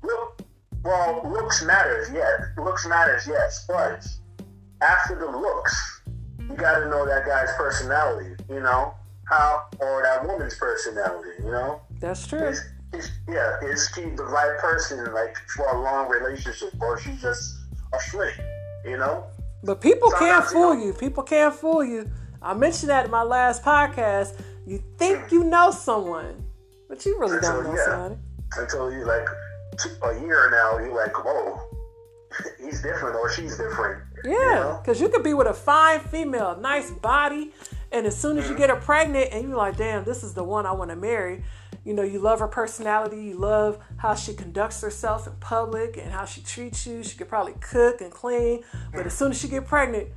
[0.03, 0.43] Look,
[0.85, 2.43] well, looks matters, yes.
[2.59, 3.65] Looks matters, yes.
[3.67, 4.07] But
[4.83, 6.03] after the looks,
[6.39, 8.35] you got to know that guy's personality.
[8.51, 8.95] You know
[9.25, 11.31] how, or that woman's personality.
[11.39, 11.81] You know.
[12.01, 12.49] That's true.
[12.49, 12.63] Is,
[12.93, 17.59] is, yeah, is she the right person, like for a long relationship, or she just
[17.93, 18.35] a flick?
[18.85, 19.25] You know.
[19.65, 20.93] But people Sometimes, can't fool you, know, you.
[20.95, 22.11] People can't fool you.
[22.41, 24.41] I mentioned that in my last podcast.
[24.67, 26.45] You think you know someone,
[26.89, 28.21] but you really until, don't know yeah, somebody.
[28.57, 29.29] Until you like
[30.05, 31.61] a year now, you're like, whoa,
[32.65, 34.03] he's different or she's different.
[34.25, 35.11] Yeah, because you, know?
[35.11, 37.53] you, could be with a fine female, nice body,
[37.93, 38.55] and as soon as mm-hmm.
[38.55, 40.97] you get her pregnant, and you're like, damn, this is the one I want to
[40.97, 41.45] marry.
[41.85, 46.13] You know, you love her personality, you love how she conducts herself in public and
[46.13, 47.03] how she treats you.
[47.03, 48.63] She could probably cook and clean,
[48.95, 50.09] but as soon as she get pregnant,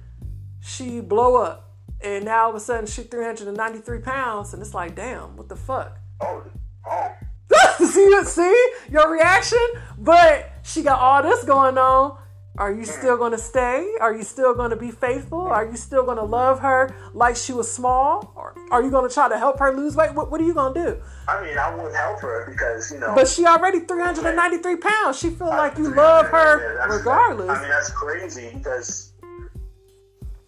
[0.62, 4.96] she blow up, and now all of a sudden she's 393 pounds, and it's like,
[4.96, 5.98] damn, what the fuck?
[6.22, 6.44] Oh,
[6.90, 7.12] oh.
[7.78, 9.66] see, see your reaction?
[9.98, 12.18] But she got all this going on.
[12.58, 13.96] Are you still going to stay?
[14.00, 15.42] Are you still going to be faithful?
[15.42, 18.32] Are you still going to love her like she was small?
[18.36, 20.14] Or are you going to try to help her lose weight?
[20.14, 21.02] What, what are you going to do?
[21.28, 23.14] I mean, I would help her because, you know.
[23.14, 25.20] But she already 393 pounds.
[25.20, 27.50] She feel like you love her yeah, regardless.
[27.50, 29.12] I mean, that's crazy because.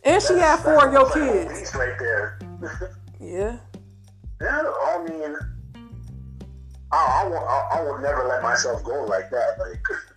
[0.04, 1.76] And she had four of your kids.
[1.76, 2.40] right there.
[3.20, 3.58] yeah.
[4.40, 5.36] Yeah, I mean,
[6.92, 9.58] I, I, I, I would never let myself go like that.
[9.58, 9.82] Like,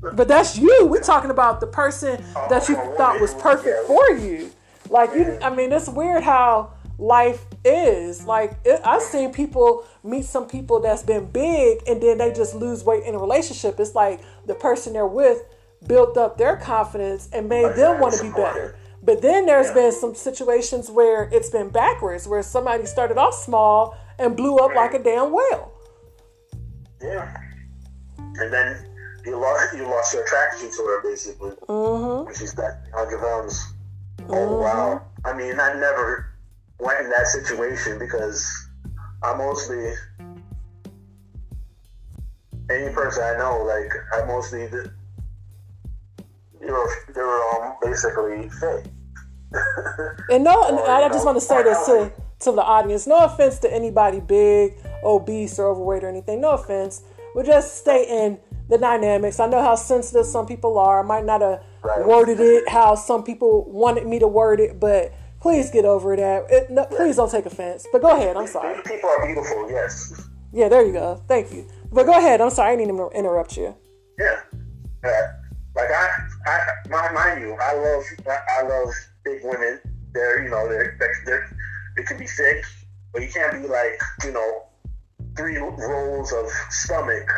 [0.00, 0.86] but that's you.
[0.86, 4.50] We're talking about the person that you thought was perfect for you.
[4.90, 8.24] Like you, I mean, it's weird how life is.
[8.24, 12.54] Like it, I've seen people meet some people that's been big, and then they just
[12.54, 13.78] lose weight in a relationship.
[13.80, 15.42] It's like the person they're with
[15.86, 18.76] built up their confidence and made them want to be better.
[19.02, 23.96] But then there's been some situations where it's been backwards, where somebody started off small
[24.18, 25.72] and blew up like a damn whale.
[27.00, 27.32] Yeah.
[28.18, 28.84] And then
[29.24, 31.50] you lost you lost your attraction to her basically.
[31.68, 32.32] Mm-hmm.
[32.34, 33.74] She's got hundred pounds.
[34.28, 34.62] Oh mm-hmm.
[34.62, 35.02] wow.
[35.24, 36.34] I mean I never
[36.78, 38.68] went in that situation because
[39.22, 39.92] I mostly
[42.70, 44.90] any person I know, like I mostly did,
[46.60, 48.88] you know, they were um, basically fit.
[50.30, 53.06] and no, or, I just know, want to say this to to the audience.
[53.06, 56.40] No offense to anybody big, obese, or overweight or anything.
[56.40, 57.02] No offense.
[57.34, 58.38] We're just stating
[58.68, 59.40] the dynamics.
[59.40, 61.00] I know how sensitive some people are.
[61.00, 62.06] I might not have right.
[62.06, 66.46] worded it how some people wanted me to word it, but please get over that.
[66.50, 67.86] It, no, please don't take offense.
[67.92, 68.36] But go ahead.
[68.36, 68.74] I'm sorry.
[68.76, 69.70] These People are beautiful.
[69.70, 70.28] Yes.
[70.52, 71.22] Yeah, there you go.
[71.28, 71.66] Thank you.
[71.92, 72.40] But go ahead.
[72.40, 72.72] I'm sorry.
[72.72, 73.74] I didn't even interrupt you.
[74.18, 74.40] Yeah.
[75.04, 75.10] Uh,
[75.76, 76.08] like I,
[76.46, 78.04] I, mind you, I love,
[78.58, 78.88] I love
[79.24, 79.80] big women.
[80.12, 81.56] They're, you know, they're, they're
[81.98, 82.64] it can be thick,
[83.12, 84.62] but you can't be like, you know,
[85.36, 87.28] three rolls of stomach.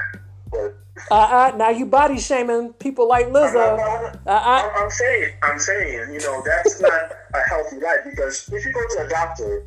[0.50, 0.76] But
[1.10, 3.78] uh, uh now you body shaming people like Lizzo.
[3.78, 8.48] I'm, I'm, uh, I'm saying, I'm saying, you know, that's not a healthy life because
[8.52, 9.66] if you go to a doctor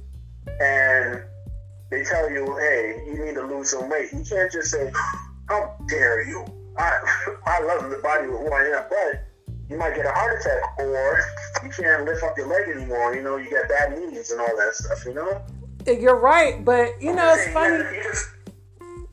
[0.61, 1.23] and
[1.89, 4.91] they tell you, hey, you need to lose some weight, you can't just say,
[5.47, 6.45] how dare you?
[6.77, 6.91] I,
[7.45, 9.23] I love the body of who I am, but
[9.69, 11.19] you might get a heart attack or
[11.63, 13.15] you can't lift up your leg anymore.
[13.15, 15.41] You know, you get bad knees and all that stuff, you know?
[15.85, 17.83] You're right, but you know, it's funny.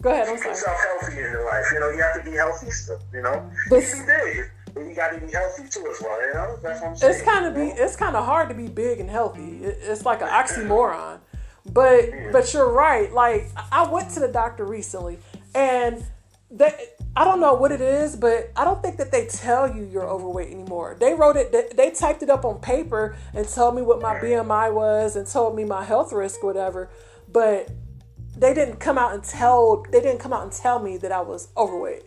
[0.01, 1.65] Go ahead, I'm keep yourself healthy in your life.
[1.73, 3.51] You know, you have to be healthy still, you know?
[3.69, 4.51] But, you big.
[4.73, 6.57] But you got to be healthy too as well, you know?
[6.63, 7.15] That's what I'm saying.
[7.15, 9.59] It's kind of be it's kind of hard to be big and healthy.
[9.63, 11.19] It's like an oxymoron.
[11.67, 12.31] But yeah.
[12.33, 13.13] but you're right.
[13.13, 15.19] Like I went to the doctor recently
[15.55, 16.05] and
[16.51, 16.73] they
[17.17, 20.09] I don't know what it is, but I don't think that they tell you you're
[20.09, 20.97] overweight anymore.
[20.99, 24.73] They wrote it, they typed it up on paper and told me what my BMI
[24.73, 26.89] was and told me my health risk, whatever.
[27.31, 27.71] But
[28.41, 31.21] they didn't come out and tell, they didn't come out and tell me that I
[31.21, 32.05] was overweight.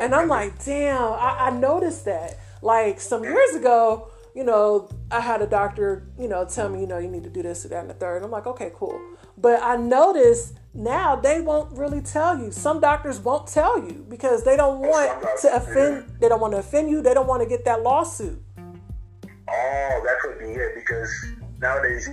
[0.00, 2.38] And I'm like, damn, I, I noticed that.
[2.62, 6.86] Like some years ago, you know, I had a doctor, you know, tell me, you
[6.86, 8.22] know, you need to do this, that, and the third.
[8.22, 8.98] I'm like, okay, cool.
[9.38, 12.50] But I noticed now they won't really tell you.
[12.50, 16.10] Some doctors won't tell you because they don't want to offend.
[16.20, 17.02] They don't want to offend you.
[17.02, 18.42] They don't want to get that lawsuit.
[19.48, 21.10] Oh, that could be it because
[21.60, 22.08] nowadays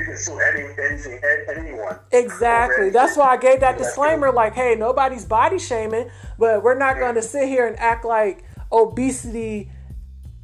[0.00, 1.20] you can, sue any anything
[1.56, 1.98] anyone.
[2.12, 2.90] Exactly.
[2.90, 4.32] That's why I gave that disclaimer.
[4.32, 8.44] Like, hey, nobody's body shaming, but we're not going to sit here and act like
[8.72, 9.70] obesity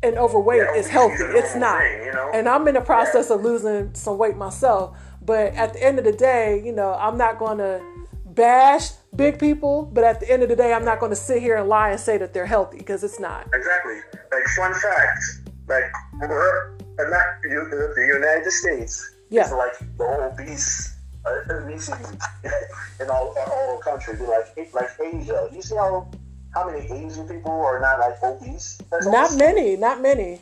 [0.02, 1.14] and overweight Yeah, is healthy.
[1.14, 1.80] obesity is a It's not.
[1.80, 2.30] thing, you know?
[2.34, 4.96] And I'm in the process of losing some weight myself.
[5.22, 7.82] But at the end of the day, you know, I'm not going to
[8.26, 9.84] bash big people.
[9.92, 11.90] But at the end of the day, I'm not going to sit here and lie
[11.90, 13.48] and say that they're healthy because it's not.
[13.54, 13.96] Exactly.
[14.30, 15.42] Like fun facts.
[15.68, 15.84] Like
[16.20, 19.46] we're not you, the United States Yeah.
[19.46, 22.18] is like the obese uh, obesity
[23.00, 24.20] in all all countries.
[24.20, 25.48] Like like Asia.
[25.52, 26.10] You see how
[26.54, 28.78] how many Asian people are not like obese?
[28.90, 30.40] That's Not many, not many.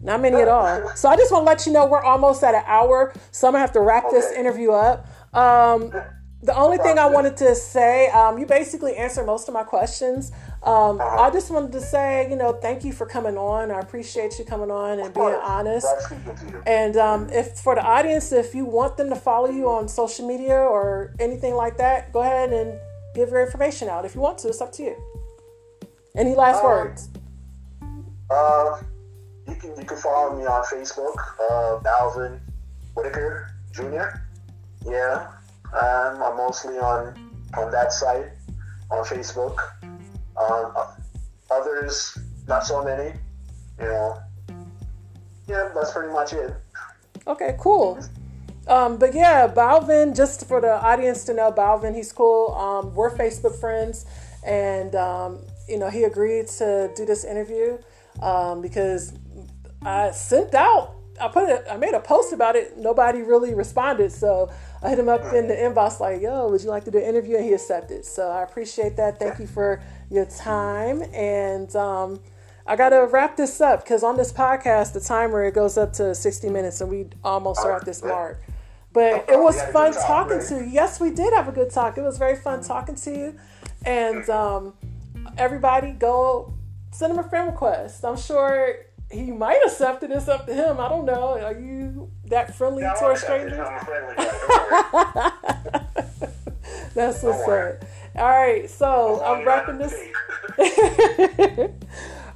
[0.00, 0.92] Not many at all.
[0.96, 3.52] So I just want to let you know we're almost at an hour, so I'm
[3.52, 5.06] gonna have to wrap this interview up.
[5.34, 5.92] Um,
[6.42, 10.30] the only thing I wanted to say, um, you basically answered most of my questions.
[10.62, 11.22] Um, Uh-huh.
[11.22, 13.70] I just wanted to say, you know, thank you for coming on.
[13.70, 15.86] I appreciate you coming on and being honest.
[15.86, 16.62] Glad speaking to you.
[16.66, 20.26] And um, if for the audience, if you want them to follow you on social
[20.26, 22.78] media or anything like that, go ahead and
[23.14, 24.04] give your information out.
[24.04, 24.96] If you want to, it's up to you.
[26.16, 27.08] Any last Um, words?
[28.30, 28.80] Uh,
[29.46, 32.40] you can you can follow me on Facebook, uh, Alvin
[32.94, 34.08] Whitaker Jr.
[34.84, 35.28] Yeah,
[35.72, 37.14] um, I'm mostly on
[37.56, 38.26] on that site
[38.90, 39.56] on Facebook.
[40.38, 40.72] Um,
[41.50, 43.14] others, not so many.
[43.78, 44.18] You know.
[45.46, 46.54] Yeah, that's pretty much it.
[47.26, 47.98] Okay, cool.
[48.66, 52.54] Um, but yeah, Balvin, just for the audience to know, Balvin, he's cool.
[52.54, 54.04] Um, we're Facebook friends,
[54.44, 57.78] and um, you know he agreed to do this interview
[58.22, 59.14] um, because
[59.82, 60.97] I sent out.
[61.20, 61.64] I put it.
[61.70, 62.76] I made a post about it.
[62.76, 64.50] Nobody really responded, so
[64.82, 67.04] I hit him up in the inbox like, "Yo, would you like to do an
[67.04, 68.04] interview?" And he accepted.
[68.04, 69.18] So I appreciate that.
[69.18, 72.20] Thank you for your time, and um,
[72.66, 76.14] I gotta wrap this up because on this podcast, the timer it goes up to
[76.14, 78.42] sixty minutes, and we almost are at this mark.
[78.92, 80.70] But it was We had a fun talking to you.
[80.70, 81.98] Yes, we did have a good talk.
[81.98, 83.34] It was very fun talking to you,
[83.84, 84.74] and um,
[85.36, 86.54] everybody go
[86.90, 88.04] send him a friend request.
[88.04, 88.76] I'm sure
[89.10, 90.10] he might accept it.
[90.10, 90.78] It's up to him.
[90.80, 91.38] I don't know.
[91.40, 93.52] Are you that friendly Yeah, I'm to a accepted.
[93.54, 93.64] stranger?
[93.64, 95.32] I'm friendly guy.
[96.94, 97.84] That's what's up.
[98.16, 99.94] All right, so I'm wrapping this.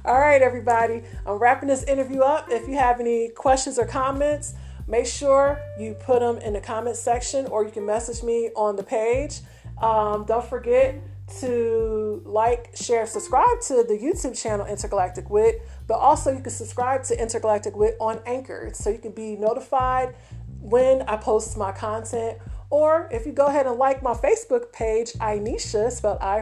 [0.05, 1.03] All right, everybody.
[1.25, 2.47] I'm wrapping this interview up.
[2.49, 4.53] If you have any questions or comments,
[4.87, 8.75] make sure you put them in the comment section or you can message me on
[8.75, 9.39] the page.
[9.81, 10.95] Um, don't forget
[11.39, 17.03] to like, share, subscribe to the YouTube channel Intergalactic Wit, but also you can subscribe
[17.05, 20.15] to Intergalactic Wit on Anchor so you can be notified
[20.59, 22.39] when I post my content.
[22.69, 26.39] Or if you go ahead and like my Facebook page, Inesha, spelled I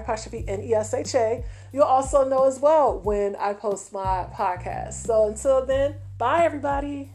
[0.48, 4.94] N E S H A, you'll also know as well when I post my podcast.
[5.06, 7.12] So until then, bye everybody.